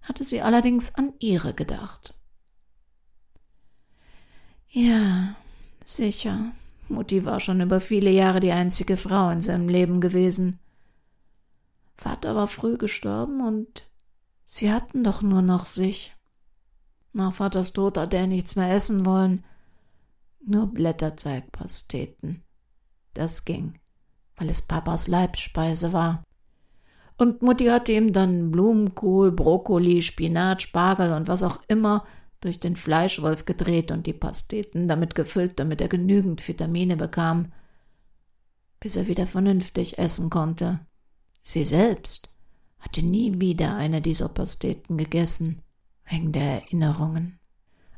hatte 0.03 0.25
sie 0.25 0.43
allerdings 0.43 0.95
an 0.95 1.13
ihre 1.19 1.55
gedacht. 1.55 2.15
Ja, 4.69 5.37
sicher. 5.85 6.53
Mutti 6.89 7.25
war 7.25 7.41
schon 7.41 7.61
über 7.61 7.81
viele 7.81 8.11
Jahre 8.11 8.41
die 8.41 8.53
einzige 8.53 8.97
Frau 8.97 9.31
in 9.31 9.43
seinem 9.43 9.69
Leben 9.69 10.01
gewesen. 10.01 10.59
Vater 11.97 12.35
war 12.35 12.47
früh 12.47 12.77
gestorben 12.77 13.41
und 13.41 13.89
sie 14.45 14.73
hatten 14.73 15.05
doch 15.05 15.23
nur 15.23 15.43
noch 15.43 15.67
sich. 15.67 16.15
Nach 17.13 17.33
Vaters 17.33 17.73
Tod 17.73 17.99
hatte 17.99 18.17
er 18.17 18.27
nichts 18.27 18.57
mehr 18.57 18.73
essen 18.73 19.05
wollen. 19.05 19.45
Nur 20.45 20.69
Blätterteigpasteten. 20.69 22.43
Das 23.15 23.45
ging, 23.45 23.79
weil 24.37 24.49
es 24.49 24.63
Papas 24.63 25.09
Leibspeise 25.09 25.93
war. 25.93 26.23
Und 27.17 27.43
Mutti 27.43 27.67
hatte 27.67 27.93
ihm 27.93 28.13
dann 28.13 28.53
Blumenkohl, 28.53 29.33
Brokkoli, 29.33 30.03
Spinat, 30.03 30.63
Spargel 30.63 31.13
und 31.13 31.27
was 31.27 31.43
auch 31.43 31.61
immer 31.67 32.05
durch 32.41 32.61
den 32.61 32.77
Fleischwolf 32.77 33.45
gedreht 33.45 33.91
und 33.91 34.07
die 34.07 34.13
Pasteten 34.13 34.89
damit 34.89 35.15
gefüllt, 35.15 35.59
damit 35.59 35.81
er 35.81 35.89
genügend 35.89 36.47
Vitamine 36.47 36.97
bekam, 36.97 37.53
bis 38.81 38.97
er 38.97 39.09
wieder 39.09 39.27
vernünftig 39.27 39.99
essen 39.99 40.31
konnte. 40.31 40.81
Sie 41.43 41.65
selbst 41.65 42.31
hatte 42.79 43.05
nie 43.05 43.41
wieder 43.41 43.75
eine 43.75 44.01
dieser 44.01 44.29
Pasteten 44.29 44.97
gegessen, 44.99 45.63
wegen 46.09 46.33
der 46.33 46.63
Erinnerungen. 46.63 47.39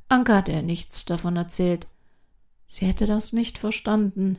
Anke 0.08 0.34
hatte 0.34 0.52
er 0.52 0.62
nichts 0.62 1.04
davon 1.04 1.36
erzählt. 1.36 1.86
Sie 2.66 2.86
hätte 2.86 3.06
das 3.06 3.32
nicht 3.32 3.58
verstanden. 3.58 4.38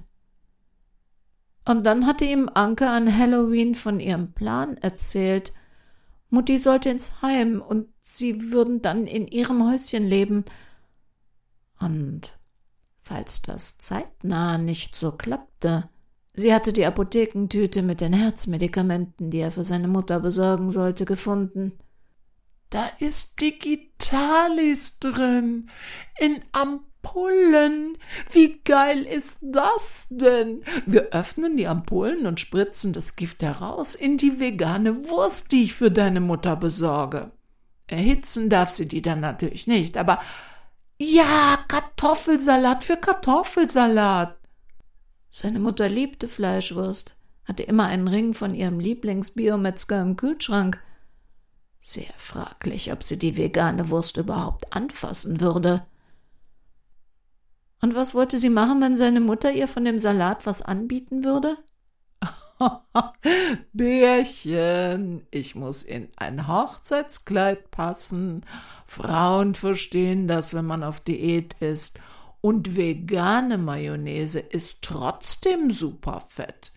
Und 1.64 1.84
dann 1.84 2.08
hatte 2.08 2.26
ihm 2.26 2.50
Anke 2.54 2.90
an 2.90 3.16
Halloween 3.16 3.76
von 3.76 4.00
ihrem 4.00 4.34
Plan 4.34 4.78
erzählt, 4.78 5.54
Mutti 6.32 6.58
sollte 6.58 6.90
ins 6.90 7.22
Heim 7.22 7.62
und 7.62 7.90
sie 8.00 8.52
würden 8.52 8.82
dann 8.82 9.06
in 9.06 9.28
ihrem 9.28 9.70
Häuschen 9.70 10.08
leben. 10.08 10.46
Und 11.80 12.34
falls 13.00 13.42
das 13.42 13.78
zeitnah 13.78 14.58
nicht 14.58 14.96
so 14.96 15.12
klappte, 15.12 15.90
sie 16.34 16.54
hatte 16.54 16.72
die 16.72 16.86
Apothekentüte 16.86 17.84
mit 17.84 18.00
den 18.02 18.14
Herzmedikamenten, 18.14 19.30
die 19.30 19.40
er 19.40 19.52
für 19.52 19.66
seine 19.66 19.90
Mutter 19.90 20.22
besorgen 20.22 20.72
sollte, 20.72 21.04
gefunden. 21.06 21.74
Da 22.70 22.90
ist 23.00 23.42
Digitalis 23.42 25.00
drin. 25.00 25.70
In 26.18 26.42
Ampullen 26.54 26.91
Ampullen. 27.04 27.98
Wie 28.32 28.60
geil 28.64 29.04
ist 29.04 29.38
das 29.42 30.08
denn? 30.10 30.64
Wir 30.86 31.10
öffnen 31.12 31.58
die 31.58 31.68
Ampullen 31.68 32.26
und 32.26 32.40
spritzen 32.40 32.94
das 32.94 33.16
Gift 33.16 33.44
heraus 33.44 33.96
in 33.96 34.18
die 34.18 34.40
vegane 34.40 35.10
Wurst, 35.10 35.52
die 35.52 35.64
ich 35.64 35.74
für 35.74 35.92
deine 35.92 36.20
Mutter 36.20 36.56
besorge. 36.56 37.32
Erhitzen 37.88 38.50
darf 38.50 38.70
sie 38.70 38.88
die 38.88 39.02
dann 39.02 39.20
natürlich 39.20 39.68
nicht, 39.68 39.98
aber 39.98 40.20
ja, 40.98 41.58
Kartoffelsalat 41.68 42.84
für 42.84 42.98
Kartoffelsalat. 42.98 44.38
Seine 45.30 45.60
Mutter 45.60 45.90
liebte 45.90 46.28
Fleischwurst, 46.28 47.16
hatte 47.46 47.64
immer 47.64 47.86
einen 47.86 48.08
Ring 48.08 48.34
von 48.34 48.54
ihrem 48.54 48.80
Lieblingsbiometzger 48.80 50.02
im 50.02 50.16
Kühlschrank. 50.16 50.80
Sehr 51.80 52.14
fraglich, 52.16 52.92
ob 52.92 53.04
sie 53.04 53.18
die 53.18 53.38
vegane 53.38 53.90
Wurst 53.90 54.18
überhaupt 54.18 54.72
anfassen 54.72 55.42
würde. 55.42 55.84
Und 57.82 57.96
was 57.96 58.14
wollte 58.14 58.38
sie 58.38 58.50
machen, 58.50 58.80
wenn 58.82 58.96
seine 58.96 59.20
Mutter 59.20 59.52
ihr 59.52 59.68
von 59.68 59.84
dem 59.84 60.00
Salat 60.00 60.46
was 60.46 60.62
anbieten 60.62 61.24
würde? 61.24 61.58
Bärchen, 63.74 65.26
ich 65.32 65.56
muss 65.56 65.84
in 65.84 66.10
ein 66.16 66.48
Hochzeitskleid 66.48 67.72
passen. 67.72 68.46
Frauen 68.86 69.56
verstehen 69.56 70.28
das, 70.28 70.54
wenn 70.54 70.66
man 70.66 70.84
auf 70.84 71.00
Diät 71.00 71.56
ist. 71.60 72.00
Und 72.40 72.76
vegane 72.76 73.58
Mayonnaise 73.58 74.40
ist 74.40 74.82
trotzdem 74.82 75.72
superfett. 75.72 76.74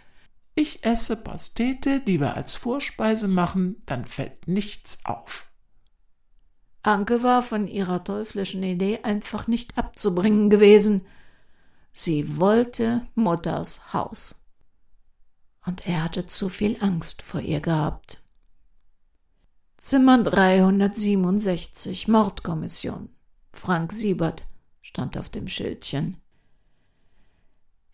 Ich 0.54 0.84
esse 0.84 1.16
Pastete, 1.16 2.00
die 2.00 2.20
wir 2.20 2.34
als 2.34 2.54
Vorspeise 2.54 3.28
machen, 3.28 3.82
dann 3.86 4.04
fällt 4.04 4.46
nichts 4.46 5.00
auf. 5.04 5.50
Anke 6.84 7.22
war 7.22 7.42
von 7.42 7.66
ihrer 7.66 8.04
teuflischen 8.04 8.62
Idee 8.62 9.00
einfach 9.02 9.46
nicht 9.46 9.78
abzubringen 9.78 10.50
gewesen. 10.50 11.06
Sie 11.92 12.38
wollte 12.38 13.06
Mutters 13.14 13.94
Haus. 13.94 14.34
Und 15.64 15.86
er 15.86 16.04
hatte 16.04 16.26
zu 16.26 16.50
viel 16.50 16.76
Angst 16.82 17.22
vor 17.22 17.40
ihr 17.40 17.60
gehabt. 17.60 18.22
Zimmer 19.78 20.22
367, 20.22 22.06
Mordkommission. 22.06 23.08
Frank 23.52 23.94
Siebert 23.94 24.44
stand 24.82 25.16
auf 25.16 25.30
dem 25.30 25.48
Schildchen. 25.48 26.18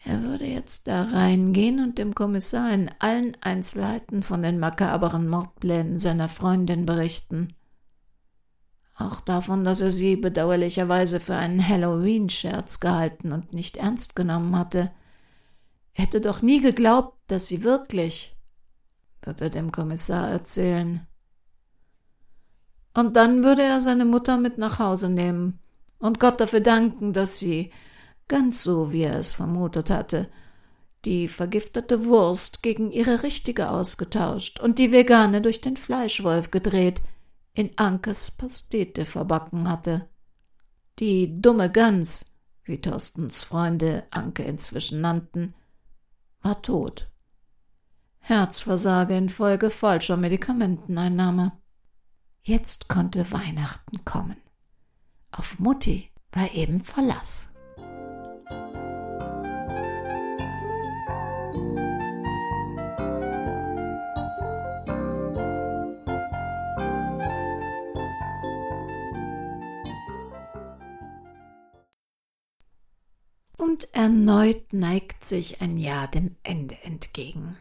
Er 0.03 0.23
würde 0.23 0.47
jetzt 0.47 0.89
da 0.89 1.05
reingehen 1.05 1.79
und 1.79 1.99
dem 1.99 2.15
Kommissar 2.15 2.73
in 2.73 2.91
allen 2.99 3.37
Einzelheiten 3.41 4.25
von 4.25 4.43
den 4.43 4.59
makaberen 4.59 5.29
Mordplänen 5.29 6.01
seiner 6.01 6.29
Freundin 6.29 6.87
berichten. 6.87 7.55
Auch 9.01 9.21
davon, 9.21 9.65
dass 9.65 9.81
er 9.81 9.91
sie 9.91 10.15
bedauerlicherweise 10.17 11.21
für 11.21 11.35
einen 11.35 11.67
Halloween-Scherz 11.67 12.81
gehalten 12.81 13.33
und 13.33 13.55
nicht 13.55 13.79
ernst 13.79 14.15
genommen 14.15 14.55
hatte. 14.55 14.91
Er 15.95 16.05
hätte 16.05 16.21
doch 16.21 16.43
nie 16.43 16.61
geglaubt, 16.61 17.17
dass 17.27 17.49
sie 17.49 17.65
wirklich, 17.65 18.37
wird 19.23 19.41
er 19.41 19.49
dem 19.49 19.73
Kommissar 19.73 20.29
erzählen. 20.29 21.07
Und 22.93 23.17
dann 23.17 23.43
würde 23.43 23.63
er 23.63 23.81
seine 23.81 24.05
Mutter 24.05 24.37
mit 24.37 24.59
nach 24.59 24.79
Hause 24.79 25.09
nehmen 25.09 25.61
und 25.99 26.21
Gott 26.21 26.39
dafür 26.39 26.61
danken, 26.61 27.15
dass 27.15 27.39
sie, 27.39 27.73
ganz 28.29 28.63
so 28.63 28.93
wie 28.93 29.05
er 29.05 29.19
es 29.19 29.33
vermutet 29.33 29.89
hatte, 29.89 30.29
die 31.07 31.27
vergiftete 31.27 32.05
Wurst 32.05 32.63
gegen 32.63 32.93
ihre 32.93 33.23
richtige 33.23 33.71
ausgetauscht 33.71 34.61
und 34.61 34.79
die 34.79 34.93
vegane 34.93 35.41
durch 35.41 35.63
den 35.63 35.79
Fleischwolf 35.79 36.51
gedreht, 36.51 37.01
in 37.55 37.77
Ankes 37.79 38.31
Pastete 38.31 39.05
verbacken 39.05 39.69
hatte. 39.69 40.09
Die 40.99 41.41
dumme 41.41 41.71
Gans, 41.71 42.35
wie 42.65 42.81
Thorstens 42.81 43.43
Freunde 43.43 44.07
Anke 44.11 44.43
inzwischen 44.43 45.01
nannten, 45.01 45.55
war 46.43 46.63
tot. 46.63 47.11
Herzversage 48.19 49.17
infolge 49.17 49.71
falscher 49.71 50.17
Medikamenteneinnahme. 50.17 51.53
Jetzt 52.43 52.89
konnte 52.89 53.31
Weihnachten 53.33 54.05
kommen. 54.05 54.37
Auf 55.33 55.59
Mutti 55.59 56.11
war 56.33 56.53
eben 56.53 56.81
Verlass. 56.81 57.50
Und 73.61 73.93
erneut 73.93 74.73
neigt 74.73 75.23
sich 75.23 75.61
ein 75.61 75.77
Jahr 75.77 76.09
dem 76.09 76.35
Ende 76.43 76.79
entgegen. 76.83 77.59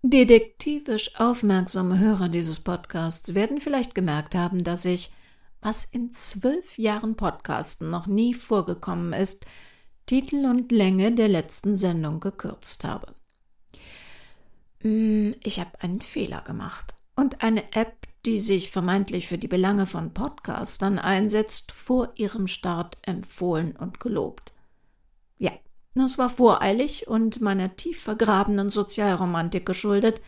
Detektivisch 0.00 1.18
aufmerksame 1.18 1.98
Hörer 1.98 2.28
dieses 2.28 2.60
Podcasts 2.60 3.34
werden 3.34 3.60
vielleicht 3.60 3.96
gemerkt 3.96 4.36
haben, 4.36 4.62
dass 4.62 4.84
ich, 4.84 5.12
was 5.60 5.84
in 5.84 6.12
zwölf 6.12 6.78
Jahren 6.78 7.16
Podcasten 7.16 7.90
noch 7.90 8.06
nie 8.06 8.34
vorgekommen 8.34 9.12
ist, 9.12 9.44
Titel 10.06 10.46
und 10.46 10.70
Länge 10.70 11.10
der 11.10 11.26
letzten 11.26 11.76
Sendung 11.76 12.20
gekürzt 12.20 12.84
habe. 12.84 13.12
Hm, 14.82 15.34
ich 15.42 15.58
habe 15.58 15.80
einen 15.80 16.02
Fehler 16.02 16.42
gemacht 16.42 16.94
und 17.16 17.42
eine 17.42 17.64
App, 17.72 18.06
die 18.24 18.38
sich 18.38 18.70
vermeintlich 18.70 19.26
für 19.26 19.38
die 19.38 19.48
Belange 19.48 19.86
von 19.86 20.14
Podcastern 20.14 21.00
einsetzt, 21.00 21.72
vor 21.72 22.12
ihrem 22.14 22.46
Start 22.46 22.96
empfohlen 23.02 23.76
und 23.76 23.98
gelobt. 23.98 24.52
Ja, 25.42 25.50
es 26.04 26.18
war 26.18 26.30
voreilig 26.30 27.08
und 27.08 27.40
meiner 27.40 27.74
tief 27.74 28.00
vergrabenen 28.00 28.70
Sozialromantik 28.70 29.66
geschuldet, 29.66 30.20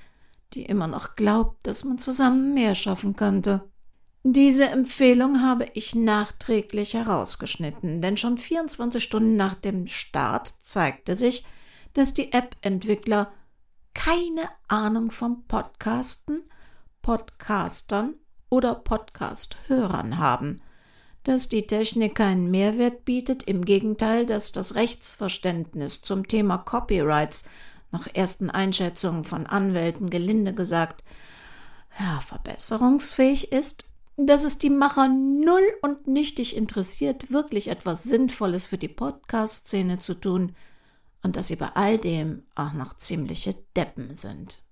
die 0.54 0.64
immer 0.64 0.88
noch 0.88 1.14
glaubt, 1.14 1.66
dass 1.68 1.84
man 1.84 1.98
zusammen 1.98 2.52
mehr 2.52 2.74
schaffen 2.74 3.14
könnte. 3.14 3.70
Diese 4.24 4.66
Empfehlung 4.66 5.40
habe 5.40 5.66
ich 5.74 5.94
nachträglich 5.94 6.94
herausgeschnitten, 6.94 8.00
denn 8.00 8.16
schon 8.16 8.38
24 8.38 9.04
Stunden 9.04 9.36
nach 9.36 9.54
dem 9.54 9.86
Start 9.86 10.52
zeigte 10.58 11.14
sich, 11.14 11.46
dass 11.92 12.12
die 12.12 12.32
App-Entwickler 12.32 13.32
keine 13.94 14.48
Ahnung 14.66 15.12
vom 15.12 15.44
Podcasten, 15.46 16.42
Podcastern 17.02 18.14
oder 18.50 18.74
Podcast-Hörern 18.74 20.18
haben– 20.18 20.60
dass 21.24 21.48
die 21.48 21.66
Technik 21.66 22.14
keinen 22.14 22.50
Mehrwert 22.50 23.04
bietet, 23.04 23.42
im 23.42 23.64
Gegenteil, 23.64 24.26
dass 24.26 24.52
das 24.52 24.74
Rechtsverständnis 24.74 26.02
zum 26.02 26.28
Thema 26.28 26.58
Copyrights 26.58 27.44
nach 27.90 28.06
ersten 28.12 28.50
Einschätzungen 28.50 29.24
von 29.24 29.46
Anwälten 29.46 30.10
gelinde 30.10 30.54
gesagt 30.54 31.02
ja, 31.98 32.20
verbesserungsfähig 32.20 33.52
ist, 33.52 33.86
dass 34.16 34.44
es 34.44 34.58
die 34.58 34.70
Macher 34.70 35.08
null 35.08 35.64
und 35.82 36.06
nichtig 36.06 36.56
interessiert, 36.56 37.32
wirklich 37.32 37.68
etwas 37.68 38.04
Sinnvolles 38.04 38.66
für 38.66 38.78
die 38.78 38.88
Podcast-Szene 38.88 39.98
zu 39.98 40.14
tun 40.14 40.54
und 41.22 41.36
dass 41.36 41.48
sie 41.48 41.56
bei 41.56 41.70
all 41.74 41.98
dem 41.98 42.44
auch 42.54 42.72
noch 42.72 42.96
ziemliche 42.96 43.54
Deppen 43.76 44.14
sind. 44.14 44.62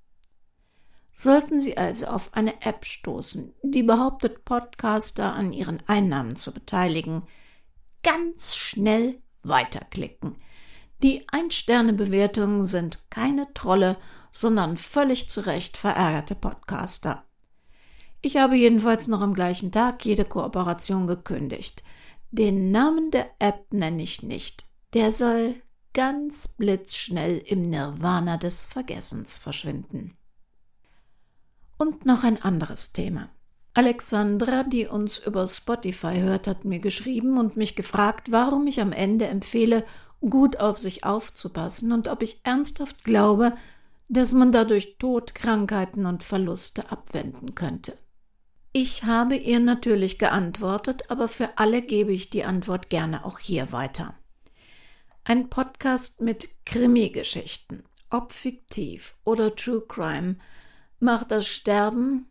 Sollten 1.12 1.60
Sie 1.60 1.76
also 1.76 2.06
auf 2.06 2.34
eine 2.34 2.62
App 2.62 2.86
stoßen, 2.86 3.52
die 3.62 3.82
behauptet, 3.82 4.44
Podcaster 4.44 5.34
an 5.34 5.52
ihren 5.52 5.82
Einnahmen 5.86 6.36
zu 6.36 6.52
beteiligen, 6.52 7.22
ganz 8.02 8.56
schnell 8.56 9.20
weiterklicken. 9.42 10.36
Die 11.02 11.26
Ein-Sterne-Bewertungen 11.28 12.64
sind 12.64 13.10
keine 13.10 13.52
Trolle, 13.52 13.98
sondern 14.30 14.76
völlig 14.78 15.28
zu 15.28 15.44
Recht 15.44 15.76
verärgerte 15.76 16.34
Podcaster. 16.34 17.24
Ich 18.22 18.36
habe 18.36 18.56
jedenfalls 18.56 19.08
noch 19.08 19.20
am 19.20 19.34
gleichen 19.34 19.72
Tag 19.72 20.04
jede 20.06 20.24
Kooperation 20.24 21.06
gekündigt. 21.06 21.82
Den 22.30 22.70
Namen 22.70 23.10
der 23.10 23.30
App 23.38 23.72
nenne 23.72 24.02
ich 24.02 24.22
nicht. 24.22 24.64
Der 24.94 25.12
soll 25.12 25.56
ganz 25.92 26.48
blitzschnell 26.48 27.38
im 27.38 27.68
Nirvana 27.68 28.38
des 28.38 28.64
Vergessens 28.64 29.36
verschwinden. 29.36 30.16
Und 31.82 32.06
noch 32.06 32.22
ein 32.22 32.40
anderes 32.40 32.92
Thema. 32.92 33.28
Alexandra, 33.74 34.62
die 34.62 34.86
uns 34.86 35.18
über 35.18 35.48
Spotify 35.48 36.20
hört, 36.20 36.46
hat 36.46 36.64
mir 36.64 36.78
geschrieben 36.78 37.38
und 37.38 37.56
mich 37.56 37.74
gefragt, 37.74 38.30
warum 38.30 38.68
ich 38.68 38.80
am 38.80 38.92
Ende 38.92 39.26
empfehle, 39.26 39.84
gut 40.20 40.60
auf 40.60 40.78
sich 40.78 41.02
aufzupassen 41.02 41.90
und 41.90 42.06
ob 42.06 42.22
ich 42.22 42.38
ernsthaft 42.44 43.02
glaube, 43.02 43.56
dass 44.08 44.32
man 44.32 44.52
dadurch 44.52 44.96
Tod, 44.98 45.34
Krankheiten 45.34 46.06
und 46.06 46.22
Verluste 46.22 46.92
abwenden 46.92 47.56
könnte. 47.56 47.98
Ich 48.72 49.02
habe 49.02 49.34
ihr 49.34 49.58
natürlich 49.58 50.20
geantwortet, 50.20 51.10
aber 51.10 51.26
für 51.26 51.58
alle 51.58 51.82
gebe 51.82 52.12
ich 52.12 52.30
die 52.30 52.44
Antwort 52.44 52.90
gerne 52.90 53.24
auch 53.24 53.40
hier 53.40 53.72
weiter. 53.72 54.14
Ein 55.24 55.50
Podcast 55.50 56.20
mit 56.20 56.64
Krimi-Geschichten, 56.64 57.82
ob 58.08 58.32
fiktiv 58.32 59.16
oder 59.24 59.56
True 59.56 59.82
Crime, 59.88 60.36
macht 61.02 61.32
das 61.32 61.46
Sterben 61.46 62.26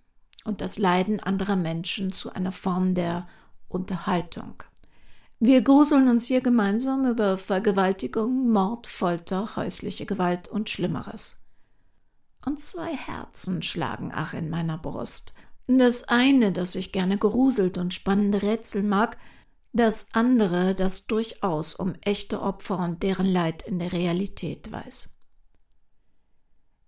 und 0.45 0.62
das 0.62 0.79
Leiden 0.79 1.19
anderer 1.19 1.57
Menschen 1.57 2.12
zu 2.12 2.34
einer 2.34 2.51
Form 2.51 2.95
der 2.95 3.27
Unterhaltung. 3.67 4.63
Wir 5.39 5.62
gruseln 5.62 6.07
uns 6.07 6.25
hier 6.25 6.41
gemeinsam 6.41 7.05
über 7.05 7.36
Vergewaltigung, 7.36 8.49
Mord, 8.51 8.88
Folter, 8.88 9.55
häusliche 9.55 10.05
Gewalt 10.05 10.47
und 10.47 10.69
Schlimmeres. 10.69 11.43
Und 12.45 12.60
zwei 12.60 12.95
Herzen 12.95 13.62
schlagen 13.62 14.12
ach 14.13 14.34
in 14.34 14.49
meiner 14.49 14.77
Brust. 14.77 15.34
Das 15.67 16.07
eine, 16.07 16.51
das 16.51 16.75
ich 16.75 16.91
gerne 16.91 17.17
geruselt 17.17 17.77
und 17.77 17.93
spannende 17.93 18.41
Rätsel 18.41 18.84
mag, 18.84 19.17
das 19.73 20.07
andere, 20.13 20.75
das 20.75 21.07
durchaus 21.07 21.75
um 21.75 21.95
echte 22.01 22.41
Opfer 22.41 22.79
und 22.79 23.03
deren 23.03 23.27
Leid 23.27 23.63
in 23.63 23.79
der 23.79 23.91
Realität 23.91 24.71
weiß. 24.71 25.11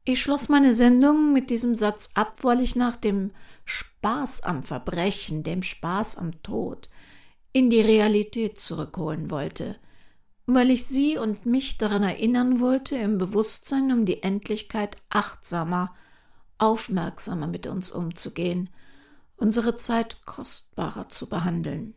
Ich 0.05 0.21
schloss 0.21 0.49
meine 0.49 0.73
Sendung 0.73 1.31
mit 1.31 1.49
diesem 1.49 1.75
Satz 1.75 2.11
ab, 2.15 2.43
weil 2.43 2.59
ich 2.59 2.75
nach 2.75 2.97
dem 2.97 3.31
Spaß 3.63 4.41
am 4.41 4.61
Verbrechen, 4.61 5.43
dem 5.43 5.63
Spaß 5.63 6.17
am 6.17 6.43
Tod, 6.43 6.89
in 7.53 7.69
die 7.69 7.79
Realität 7.79 8.59
zurückholen 8.59 9.31
wollte, 9.31 9.77
weil 10.45 10.71
ich 10.71 10.85
Sie 10.85 11.17
und 11.17 11.45
mich 11.45 11.77
daran 11.77 12.03
erinnern 12.03 12.59
wollte, 12.59 12.97
im 12.97 13.17
Bewusstsein 13.17 13.93
um 13.93 14.05
die 14.05 14.23
Endlichkeit 14.23 14.97
achtsamer, 15.09 15.95
aufmerksamer 16.57 17.47
mit 17.47 17.65
uns 17.65 17.89
umzugehen, 17.89 18.69
unsere 19.37 19.77
Zeit 19.77 20.25
kostbarer 20.25 21.07
zu 21.07 21.29
behandeln. 21.29 21.95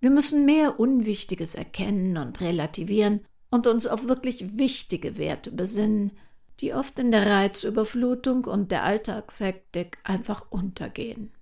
Wir 0.00 0.10
müssen 0.10 0.44
mehr 0.44 0.78
Unwichtiges 0.78 1.54
erkennen 1.54 2.18
und 2.18 2.42
relativieren 2.42 3.24
und 3.50 3.66
uns 3.66 3.86
auf 3.86 4.06
wirklich 4.06 4.58
wichtige 4.58 5.16
Werte 5.16 5.50
besinnen, 5.50 6.12
die 6.60 6.74
oft 6.74 6.98
in 6.98 7.10
der 7.10 7.26
Reizüberflutung 7.26 8.44
und 8.44 8.70
der 8.70 8.84
Alltagshektik 8.84 9.98
einfach 10.04 10.50
untergehen. 10.50 11.32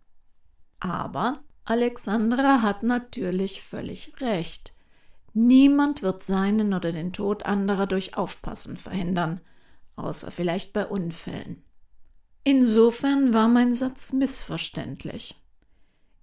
Aber 0.81 1.41
Alexandra 1.65 2.63
hat 2.63 2.83
natürlich 2.83 3.63
völlig 3.63 4.13
recht. 4.21 4.73
Niemand 5.35 6.03
wird 6.03 6.23
seinen 6.23 6.73
oder 6.73 6.93
den 6.93 7.13
Tod 7.13 7.45
anderer 7.45 7.87
durch 7.87 8.17
Aufpassen 8.17 8.77
verhindern, 8.77 9.41
außer 9.97 10.31
vielleicht 10.31 10.73
bei 10.73 10.87
Unfällen. 10.87 11.63
Insofern 12.45 13.35
war 13.35 13.49
mein 13.49 13.75
Satz 13.75 14.13
missverständlich. 14.13 15.35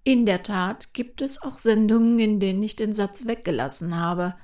In 0.02 0.26
der 0.26 0.42
Tat 0.42 0.94
gibt 0.94 1.20
es 1.20 1.42
auch 1.42 1.58
Sendungen, 1.58 2.18
in 2.18 2.40
denen 2.40 2.62
ich 2.62 2.76
den 2.76 2.94
Satz 2.94 3.26
weggelassen 3.26 3.96
habe, 3.96 4.34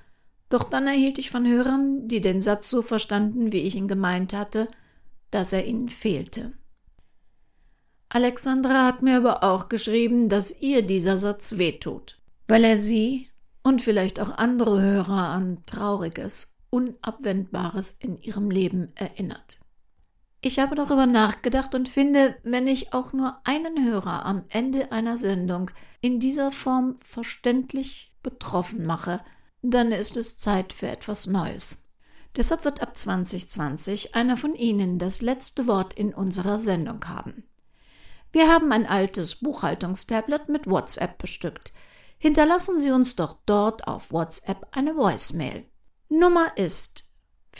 doch 0.52 0.64
dann 0.64 0.86
erhielt 0.86 1.18
ich 1.18 1.30
von 1.30 1.46
Hörern, 1.46 2.08
die 2.08 2.20
den 2.20 2.42
Satz 2.42 2.68
so 2.70 2.82
verstanden, 2.82 3.52
wie 3.52 3.62
ich 3.62 3.74
ihn 3.74 3.88
gemeint 3.88 4.32
hatte, 4.32 4.68
dass 5.30 5.52
er 5.52 5.66
ihnen 5.66 5.88
fehlte. 5.88 6.52
Alexandra 8.08 8.86
hat 8.86 9.00
mir 9.00 9.16
aber 9.16 9.42
auch 9.42 9.70
geschrieben, 9.70 10.28
dass 10.28 10.60
ihr 10.60 10.82
dieser 10.82 11.16
Satz 11.16 11.56
wehtut, 11.56 12.18
weil 12.46 12.64
er 12.64 12.76
sie 12.76 13.30
und 13.62 13.80
vielleicht 13.80 14.20
auch 14.20 14.36
andere 14.36 14.82
Hörer 14.82 15.28
an 15.30 15.62
Trauriges, 15.64 16.54
Unabwendbares 16.68 17.96
in 18.00 18.20
ihrem 18.20 18.50
Leben 18.50 18.92
erinnert. 18.94 19.60
Ich 20.42 20.58
habe 20.58 20.74
darüber 20.74 21.06
nachgedacht 21.06 21.74
und 21.74 21.88
finde, 21.88 22.34
wenn 22.42 22.66
ich 22.66 22.92
auch 22.92 23.12
nur 23.12 23.38
einen 23.44 23.84
Hörer 23.84 24.26
am 24.26 24.44
Ende 24.48 24.90
einer 24.90 25.16
Sendung 25.16 25.70
in 26.00 26.18
dieser 26.18 26.50
Form 26.50 26.96
verständlich 27.00 28.12
betroffen 28.22 28.84
mache, 28.84 29.20
dann 29.62 29.92
ist 29.92 30.16
es 30.16 30.36
Zeit 30.36 30.72
für 30.72 30.88
etwas 30.88 31.26
Neues. 31.26 31.88
Deshalb 32.36 32.64
wird 32.64 32.80
ab 32.80 32.96
2020 32.96 34.14
einer 34.14 34.36
von 34.36 34.54
Ihnen 34.54 34.98
das 34.98 35.22
letzte 35.22 35.66
Wort 35.66 35.94
in 35.94 36.12
unserer 36.12 36.58
Sendung 36.58 37.06
haben. 37.06 37.44
Wir 38.32 38.48
haben 38.48 38.72
ein 38.72 38.86
altes 38.86 39.36
Buchhaltungstablet 39.36 40.48
mit 40.48 40.66
WhatsApp 40.66 41.18
bestückt. 41.18 41.72
Hinterlassen 42.18 42.80
Sie 42.80 42.90
uns 42.90 43.14
doch 43.16 43.36
dort 43.44 43.86
auf 43.86 44.10
WhatsApp 44.10 44.66
eine 44.72 44.96
Voicemail. 44.96 45.66
Nummer 46.08 46.56
ist 46.56 47.10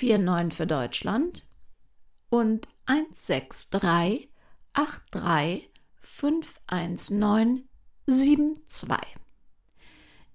49 0.01 0.57
für 0.57 0.67
Deutschland 0.67 1.47
und 2.31 2.67
163 2.87 3.71
83 4.73 5.71
519 6.01 7.69
72. 8.07 9.22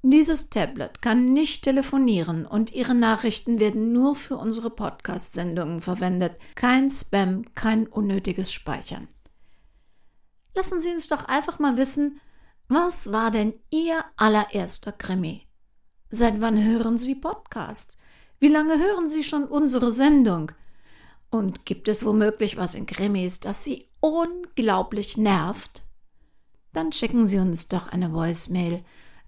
Dieses 0.10 0.50
Tablet 0.50 1.02
kann 1.02 1.34
nicht 1.34 1.63
telefonieren 1.63 2.46
und 2.46 2.72
Ihre 2.72 2.96
Nachrichten 2.96 3.60
werden 3.60 3.91
nur 3.91 4.15
für 4.15 4.38
unsere 4.38 4.70
Podcast-Sendungen 4.70 5.82
verwendet. 5.82 6.39
Kein 6.56 6.89
Spam, 6.89 7.54
kein 7.56 7.88
unnötiges 7.88 8.54
Speichern. 8.54 9.10
Lassen 10.56 10.80
Sie 10.80 10.91
uns 10.91 11.10
doch 11.10 11.26
einfach 11.26 11.60
mal 11.60 11.76
wissen, 11.76 12.22
was 12.70 13.12
war 13.12 13.32
denn 13.32 13.54
Ihr 13.70 14.06
allererster 14.15 14.93
Krimi? 14.93 15.46
Seit 16.10 16.39
wann 16.39 16.63
hören 16.63 16.98
Sie 16.98 17.15
Podcasts? 17.15 17.98
Wie 18.39 18.48
lange 18.48 18.80
hören 18.80 19.10
Sie 19.10 19.26
schon 19.26 19.43
unsere 19.43 19.91
Sendung? 19.91 20.54
Und 21.30 21.65
gibt 21.65 21.89
es 21.89 22.06
womöglich 22.06 22.56
was 22.56 22.76
in 22.76 22.86
Krimis, 22.86 23.41
das 23.41 23.65
Sie 23.65 23.89
unglaublich 24.00 25.17
nervt? 25.17 25.84
Dann 26.72 26.93
schicken 26.93 27.28
Sie 27.28 27.39
uns 27.39 27.67
doch 27.67 27.89
eine 27.89 28.13
Voicemail 28.13 28.86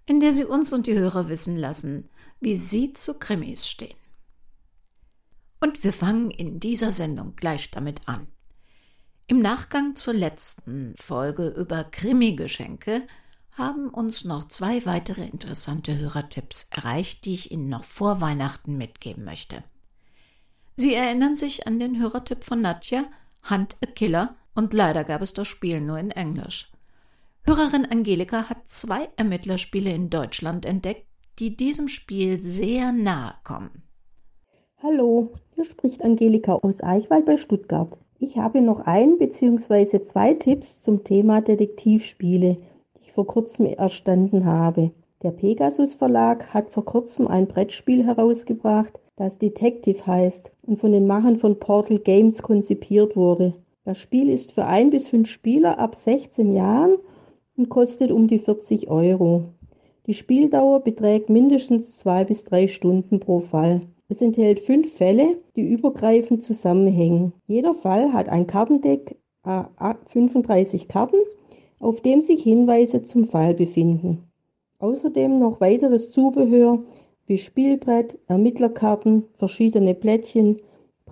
in 0.09 0.19
der 0.19 0.33
Sie 0.33 0.43
uns 0.43 0.73
und 0.73 0.87
die 0.87 0.97
Hörer 0.97 1.29
wissen 1.29 1.55
lassen, 1.55 2.09
wie 2.39 2.55
Sie 2.55 2.93
zu 2.93 3.13
Krimis 3.13 3.67
stehen. 3.67 3.95
Und 5.61 5.83
wir 5.83 5.93
fangen 5.93 6.31
in 6.31 6.59
dieser 6.59 6.89
Sendung 6.89 7.35
gleich 7.35 7.69
damit 7.69 8.07
an. 8.07 8.25
Im 9.27 9.39
Nachgang 9.39 9.95
zur 9.95 10.15
letzten 10.15 10.95
Folge 10.97 11.49
über 11.49 11.83
Krimi-Geschenke 11.83 13.03
haben 13.51 13.89
uns 13.89 14.25
noch 14.25 14.47
zwei 14.47 14.83
weitere 14.87 15.27
interessante 15.27 15.95
Hörertipps 15.95 16.69
erreicht, 16.71 17.25
die 17.25 17.35
ich 17.35 17.51
Ihnen 17.51 17.69
noch 17.69 17.83
vor 17.83 18.19
Weihnachten 18.19 18.77
mitgeben 18.77 19.23
möchte. 19.25 19.63
Sie 20.75 20.95
erinnern 20.95 21.35
sich 21.35 21.67
an 21.67 21.79
den 21.79 21.99
Hörertipp 21.99 22.43
von 22.43 22.61
Nadja, 22.61 23.05
Hunt 23.47 23.75
a 23.83 23.85
Killer, 23.85 24.35
und 24.55 24.73
leider 24.73 25.03
gab 25.03 25.21
es 25.21 25.33
das 25.33 25.47
Spiel 25.47 25.81
nur 25.81 25.99
in 25.99 26.09
Englisch. 26.09 26.71
Hörerin 27.49 27.87
Angelika 27.89 28.47
hat 28.47 28.67
zwei 28.67 29.09
Ermittlerspiele 29.17 29.89
in 29.89 30.11
Deutschland 30.11 30.67
entdeckt, 30.67 31.07
die 31.39 31.57
diesem 31.57 31.87
Spiel 31.87 32.43
sehr 32.43 32.91
nahe 32.91 33.33
kommen. 33.43 33.81
Hallo, 34.83 35.31
hier 35.55 35.65
spricht 35.65 36.03
Angelika 36.03 36.53
aus 36.53 36.83
Eichwald 36.83 37.25
bei 37.25 37.37
Stuttgart. 37.37 37.97
Ich 38.19 38.37
habe 38.37 38.61
noch 38.61 38.81
ein 38.81 39.17
bzw. 39.17 39.99
zwei 40.03 40.35
Tipps 40.35 40.83
zum 40.83 41.03
Thema 41.03 41.41
Detektivspiele, 41.41 42.57
die 42.57 43.01
ich 43.01 43.13
vor 43.13 43.25
kurzem 43.25 43.65
erstanden 43.65 44.45
habe. 44.45 44.91
Der 45.23 45.31
Pegasus 45.31 45.95
Verlag 45.95 46.53
hat 46.53 46.69
vor 46.69 46.85
kurzem 46.85 47.27
ein 47.27 47.47
Brettspiel 47.47 48.05
herausgebracht, 48.05 48.99
das 49.15 49.39
Detective 49.39 50.05
heißt 50.05 50.51
und 50.67 50.77
von 50.77 50.91
den 50.91 51.07
Machern 51.07 51.39
von 51.39 51.57
Portal 51.57 51.97
Games 51.97 52.43
konzipiert 52.43 53.15
wurde. 53.15 53.55
Das 53.85 53.97
Spiel 53.97 54.29
ist 54.29 54.51
für 54.51 54.65
ein 54.65 54.91
bis 54.91 55.07
fünf 55.07 55.27
Spieler 55.27 55.79
ab 55.79 55.95
16 55.95 56.53
Jahren 56.53 56.99
und 57.59 57.67
kostet 57.67 58.09
um 58.11 58.27
die 58.27 58.39
40 58.39 58.89
Euro. 58.89 59.43
Die 60.07 60.13
Spieldauer 60.13 60.79
beträgt 60.79 61.29
mindestens 61.29 61.99
zwei 61.99 62.23
bis 62.23 62.45
drei 62.45 62.69
Stunden 62.69 63.19
pro 63.19 63.39
Fall. 63.39 63.81
Es 64.07 64.21
enthält 64.21 64.61
fünf 64.61 64.93
Fälle, 64.93 65.37
die 65.57 65.69
übergreifend 65.69 66.41
zusammenhängen. 66.41 67.33
Jeder 67.47 67.75
Fall 67.75 68.13
hat 68.13 68.29
ein 68.29 68.47
Kartendeck, 68.47 69.17
äh, 69.43 69.63
35 70.05 70.87
Karten, 70.87 71.17
auf 71.81 71.99
dem 71.99 72.21
sich 72.21 72.41
Hinweise 72.41 73.03
zum 73.03 73.25
Fall 73.25 73.53
befinden. 73.53 74.23
Außerdem 74.79 75.35
noch 75.35 75.59
weiteres 75.59 76.11
Zubehör 76.11 76.81
wie 77.27 77.37
Spielbrett, 77.37 78.17
Ermittlerkarten, 78.27 79.25
verschiedene 79.35 79.95
Plättchen, 79.95 80.61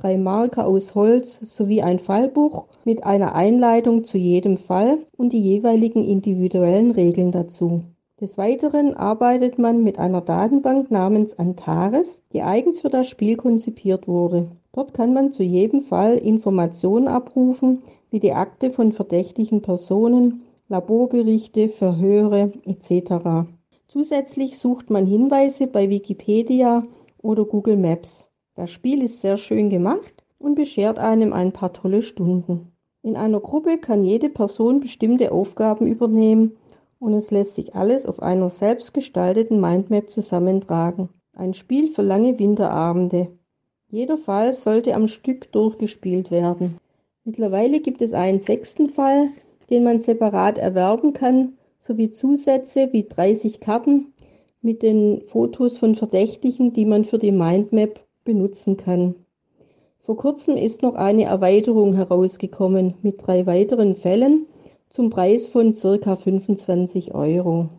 drei 0.02 0.18
Marker 0.18 0.68
aus 0.68 0.96
Holz 0.96 1.40
sowie 1.44 1.82
ein 1.82 2.00
Fallbuch 2.00 2.66
mit 2.86 3.04
einer 3.04 3.36
Einleitung 3.36 4.04
zu 4.04 4.18
jedem 4.18 4.58
Fall 4.58 5.00
und 5.18 5.34
die 5.34 5.42
jeweiligen 5.42 6.04
individuellen 6.04 6.92
Regeln 6.92 7.32
dazu. 7.32 7.82
Des 8.20 8.38
Weiteren 8.38 8.96
arbeitet 8.96 9.60
man 9.60 9.84
mit 9.84 10.00
einer 10.00 10.22
Datenbank 10.22 10.90
namens 10.90 11.38
Antares, 11.38 12.24
die 12.34 12.42
eigens 12.42 12.82
für 12.82 12.90
das 12.90 13.08
Spiel 13.08 13.36
konzipiert 13.36 14.08
wurde. 14.08 14.48
Dort 14.72 14.94
kann 14.94 15.14
man 15.14 15.32
zu 15.32 15.44
jedem 15.44 15.82
Fall 15.82 16.16
Informationen 16.18 17.08
abrufen, 17.08 17.84
wie 18.10 18.20
die 18.20 18.34
Akte 18.34 18.72
von 18.72 18.92
verdächtigen 18.92 19.62
Personen, 19.62 20.42
Laborberichte, 20.68 21.70
Verhöre 21.70 22.52
etc. 22.66 23.48
Zusätzlich 23.88 24.58
sucht 24.58 24.90
man 24.90 25.06
Hinweise 25.06 25.68
bei 25.68 25.90
Wikipedia 25.90 26.86
oder 27.22 27.46
Google 27.46 27.78
Maps. 27.78 28.27
Das 28.58 28.72
Spiel 28.72 29.04
ist 29.04 29.22
sehr 29.22 29.38
schön 29.38 29.70
gemacht 29.70 30.26
und 30.40 30.56
beschert 30.56 30.98
einem 30.98 31.32
ein 31.32 31.52
paar 31.52 31.74
tolle 31.74 32.02
Stunden. 32.02 32.72
In 33.04 33.16
einer 33.16 33.40
Gruppe 33.40 33.78
kann 33.78 34.04
jede 34.04 34.30
Person 34.30 34.80
bestimmte 34.80 35.32
Aufgaben 35.32 35.86
übernehmen 35.86 36.58
und 36.98 37.14
es 37.14 37.30
lässt 37.30 37.54
sich 37.54 37.76
alles 37.76 38.08
auf 38.08 38.20
einer 38.20 38.50
selbst 38.50 38.96
gestalteten 38.96 39.62
Mindmap 39.62 40.10
zusammentragen. 40.10 41.10
Ein 41.34 41.54
Spiel 41.54 41.88
für 41.88 42.02
lange 42.02 42.40
Winterabende. 42.40 43.28
Jeder 43.90 44.18
Fall 44.18 44.54
sollte 44.54 44.96
am 44.96 45.08
Stück 45.08 45.52
durchgespielt 45.52 46.32
werden. 46.32 46.80
Mittlerweile 47.26 47.80
gibt 47.80 48.02
es 48.02 48.16
einen 48.16 48.40
sechsten 48.40 48.90
Fall, 48.90 49.30
den 49.70 49.84
man 49.84 50.00
separat 50.00 50.58
erwerben 50.58 51.14
kann, 51.14 51.60
sowie 51.78 52.10
Zusätze 52.10 52.90
wie 52.92 53.04
30 53.04 53.60
Karten 53.60 54.14
mit 54.64 54.82
den 54.82 55.22
Fotos 55.28 55.78
von 55.78 55.94
Verdächtigen, 55.94 56.74
die 56.74 56.86
man 56.86 57.06
für 57.06 57.20
die 57.20 57.32
Mindmap 57.32 58.07
benutzen 58.28 58.76
kann. 58.76 59.16
Vor 59.98 60.18
kurzem 60.18 60.58
ist 60.58 60.84
noch 60.84 60.96
eine 60.96 61.24
Erweiterung 61.24 61.96
herausgekommen 61.96 62.94
mit 63.02 63.26
drei 63.26 63.46
weiteren 63.46 63.96
Fällen 63.96 64.46
zum 64.90 65.10
Preis 65.10 65.48
von 65.48 65.74
ca. 65.74 66.16
25 66.16 67.16
Euro. 67.16 67.70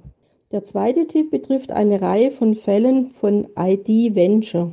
Der 0.51 0.65
zweite 0.65 1.07
Tipp 1.07 1.31
betrifft 1.31 1.71
eine 1.71 2.01
Reihe 2.01 2.31
von 2.31 2.55
Fällen 2.55 3.09
von 3.09 3.49
ID 3.59 4.15
Venture. 4.15 4.73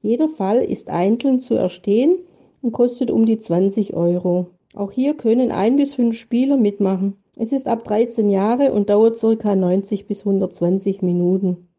Jeder 0.00 0.28
Fall 0.28 0.62
ist 0.62 0.88
einzeln 0.88 1.40
zu 1.40 1.54
erstehen 1.54 2.16
und 2.62 2.72
kostet 2.72 3.10
um 3.10 3.26
die 3.26 3.38
20 3.38 3.94
Euro. 3.94 4.46
Auch 4.74 4.92
hier 4.92 5.14
können 5.14 5.50
ein 5.50 5.74
bis 5.76 5.94
fünf 5.94 6.16
Spieler 6.16 6.56
mitmachen. 6.56 7.16
Es 7.36 7.50
ist 7.50 7.66
ab 7.66 7.82
13 7.82 8.30
Jahre 8.30 8.72
und 8.72 8.90
dauert 8.90 9.18
ca. 9.18 9.56
90 9.56 10.06
bis 10.06 10.20
120 10.20 11.02
Minuten. 11.02 11.69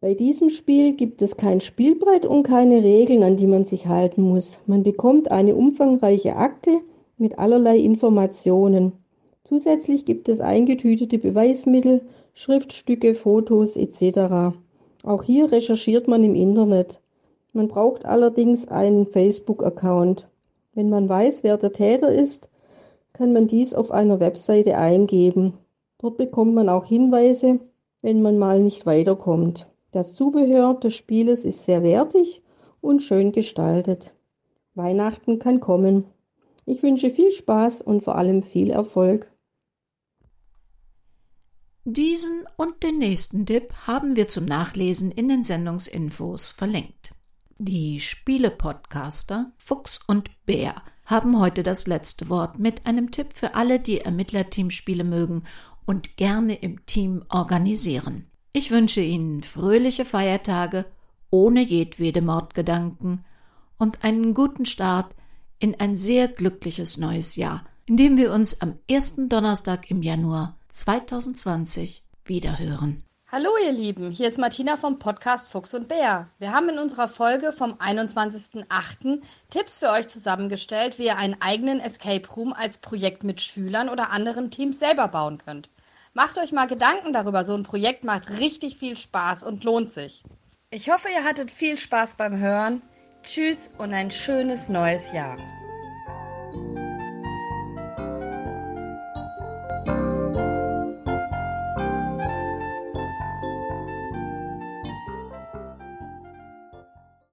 Bei 0.00 0.14
diesem 0.14 0.48
Spiel 0.48 0.92
gibt 0.92 1.22
es 1.22 1.36
kein 1.36 1.60
Spielbrett 1.60 2.24
und 2.24 2.44
keine 2.44 2.84
Regeln, 2.84 3.24
an 3.24 3.36
die 3.36 3.48
man 3.48 3.64
sich 3.64 3.88
halten 3.88 4.22
muss. 4.22 4.60
Man 4.66 4.84
bekommt 4.84 5.32
eine 5.32 5.56
umfangreiche 5.56 6.36
Akte 6.36 6.82
mit 7.16 7.40
allerlei 7.40 7.78
Informationen. 7.78 8.92
Zusätzlich 9.42 10.04
gibt 10.04 10.28
es 10.28 10.40
eingetütete 10.40 11.18
Beweismittel, 11.18 12.02
Schriftstücke, 12.32 13.12
Fotos 13.12 13.76
etc. 13.76 14.56
Auch 15.02 15.24
hier 15.24 15.50
recherchiert 15.50 16.06
man 16.06 16.22
im 16.22 16.36
Internet. 16.36 17.00
Man 17.52 17.66
braucht 17.66 18.04
allerdings 18.04 18.68
einen 18.68 19.04
Facebook-Account. 19.04 20.28
Wenn 20.74 20.90
man 20.90 21.08
weiß, 21.08 21.42
wer 21.42 21.56
der 21.56 21.72
Täter 21.72 22.12
ist, 22.12 22.50
kann 23.12 23.32
man 23.32 23.48
dies 23.48 23.74
auf 23.74 23.90
einer 23.90 24.20
Webseite 24.20 24.78
eingeben. 24.78 25.54
Dort 25.98 26.18
bekommt 26.18 26.54
man 26.54 26.68
auch 26.68 26.84
Hinweise, 26.84 27.58
wenn 28.00 28.22
man 28.22 28.38
mal 28.38 28.60
nicht 28.60 28.86
weiterkommt. 28.86 29.66
Das 29.90 30.14
Zubehör 30.14 30.74
des 30.74 30.94
Spieles 30.94 31.44
ist 31.44 31.64
sehr 31.64 31.82
wertig 31.82 32.42
und 32.80 33.02
schön 33.02 33.32
gestaltet. 33.32 34.14
Weihnachten 34.74 35.38
kann 35.38 35.60
kommen. 35.60 36.06
Ich 36.66 36.82
wünsche 36.82 37.10
viel 37.10 37.30
Spaß 37.30 37.80
und 37.80 38.02
vor 38.02 38.16
allem 38.16 38.42
viel 38.42 38.70
Erfolg. 38.70 39.32
Diesen 41.84 42.44
und 42.58 42.82
den 42.82 42.98
nächsten 42.98 43.46
Tipp 43.46 43.72
haben 43.86 44.14
wir 44.14 44.28
zum 44.28 44.44
Nachlesen 44.44 45.10
in 45.10 45.28
den 45.28 45.42
Sendungsinfos 45.42 46.52
verlinkt. 46.52 47.14
Die 47.56 47.98
Spiele-Podcaster 47.98 49.52
Fuchs 49.56 49.98
und 50.06 50.30
Bär 50.44 50.82
haben 51.06 51.40
heute 51.40 51.62
das 51.62 51.86
letzte 51.86 52.28
Wort 52.28 52.58
mit 52.58 52.84
einem 52.84 53.10
Tipp 53.10 53.32
für 53.32 53.54
alle, 53.54 53.80
die 53.80 54.02
Ermittlerteamspiele 54.02 55.02
mögen 55.02 55.44
und 55.86 56.18
gerne 56.18 56.56
im 56.56 56.84
Team 56.84 57.24
organisieren. 57.30 58.30
Ich 58.52 58.70
wünsche 58.70 59.02
Ihnen 59.02 59.42
fröhliche 59.42 60.04
Feiertage 60.04 60.86
ohne 61.30 61.60
jedwede 61.60 62.22
Mordgedanken 62.22 63.24
und 63.78 64.02
einen 64.04 64.32
guten 64.32 64.64
Start 64.64 65.14
in 65.58 65.78
ein 65.78 65.96
sehr 65.96 66.28
glückliches 66.28 66.96
neues 66.96 67.36
Jahr, 67.36 67.64
in 67.84 67.98
dem 67.98 68.16
wir 68.16 68.32
uns 68.32 68.62
am 68.62 68.78
ersten 68.88 69.28
Donnerstag 69.28 69.90
im 69.90 70.02
Januar 70.02 70.56
2020 70.68 72.02
wiederhören. 72.24 73.04
Hallo 73.30 73.50
ihr 73.62 73.72
Lieben, 73.72 74.10
hier 74.10 74.28
ist 74.28 74.38
Martina 74.38 74.78
vom 74.78 74.98
Podcast 74.98 75.50
Fuchs 75.50 75.74
und 75.74 75.86
Bär. 75.86 76.30
Wir 76.38 76.52
haben 76.52 76.70
in 76.70 76.78
unserer 76.78 77.08
Folge 77.08 77.52
vom 77.52 77.74
21.08. 77.74 79.20
Tipps 79.50 79.78
für 79.78 79.90
euch 79.90 80.08
zusammengestellt, 80.08 80.98
wie 80.98 81.04
ihr 81.04 81.18
einen 81.18 81.36
eigenen 81.42 81.80
Escape 81.80 82.26
Room 82.34 82.54
als 82.54 82.78
Projekt 82.78 83.24
mit 83.24 83.42
Schülern 83.42 83.90
oder 83.90 84.12
anderen 84.12 84.50
Teams 84.50 84.78
selber 84.78 85.08
bauen 85.08 85.36
könnt. 85.36 85.68
Macht 86.18 86.36
euch 86.36 86.50
mal 86.50 86.66
Gedanken 86.66 87.12
darüber. 87.12 87.44
So 87.44 87.54
ein 87.54 87.62
Projekt 87.62 88.02
macht 88.02 88.40
richtig 88.40 88.76
viel 88.76 88.96
Spaß 88.96 89.44
und 89.44 89.62
lohnt 89.62 89.88
sich. 89.88 90.24
Ich 90.68 90.90
hoffe, 90.90 91.06
ihr 91.14 91.22
hattet 91.22 91.52
viel 91.52 91.78
Spaß 91.78 92.16
beim 92.16 92.36
Hören. 92.40 92.82
Tschüss 93.22 93.70
und 93.78 93.94
ein 93.94 94.10
schönes 94.10 94.68
neues 94.68 95.12
Jahr. 95.12 95.36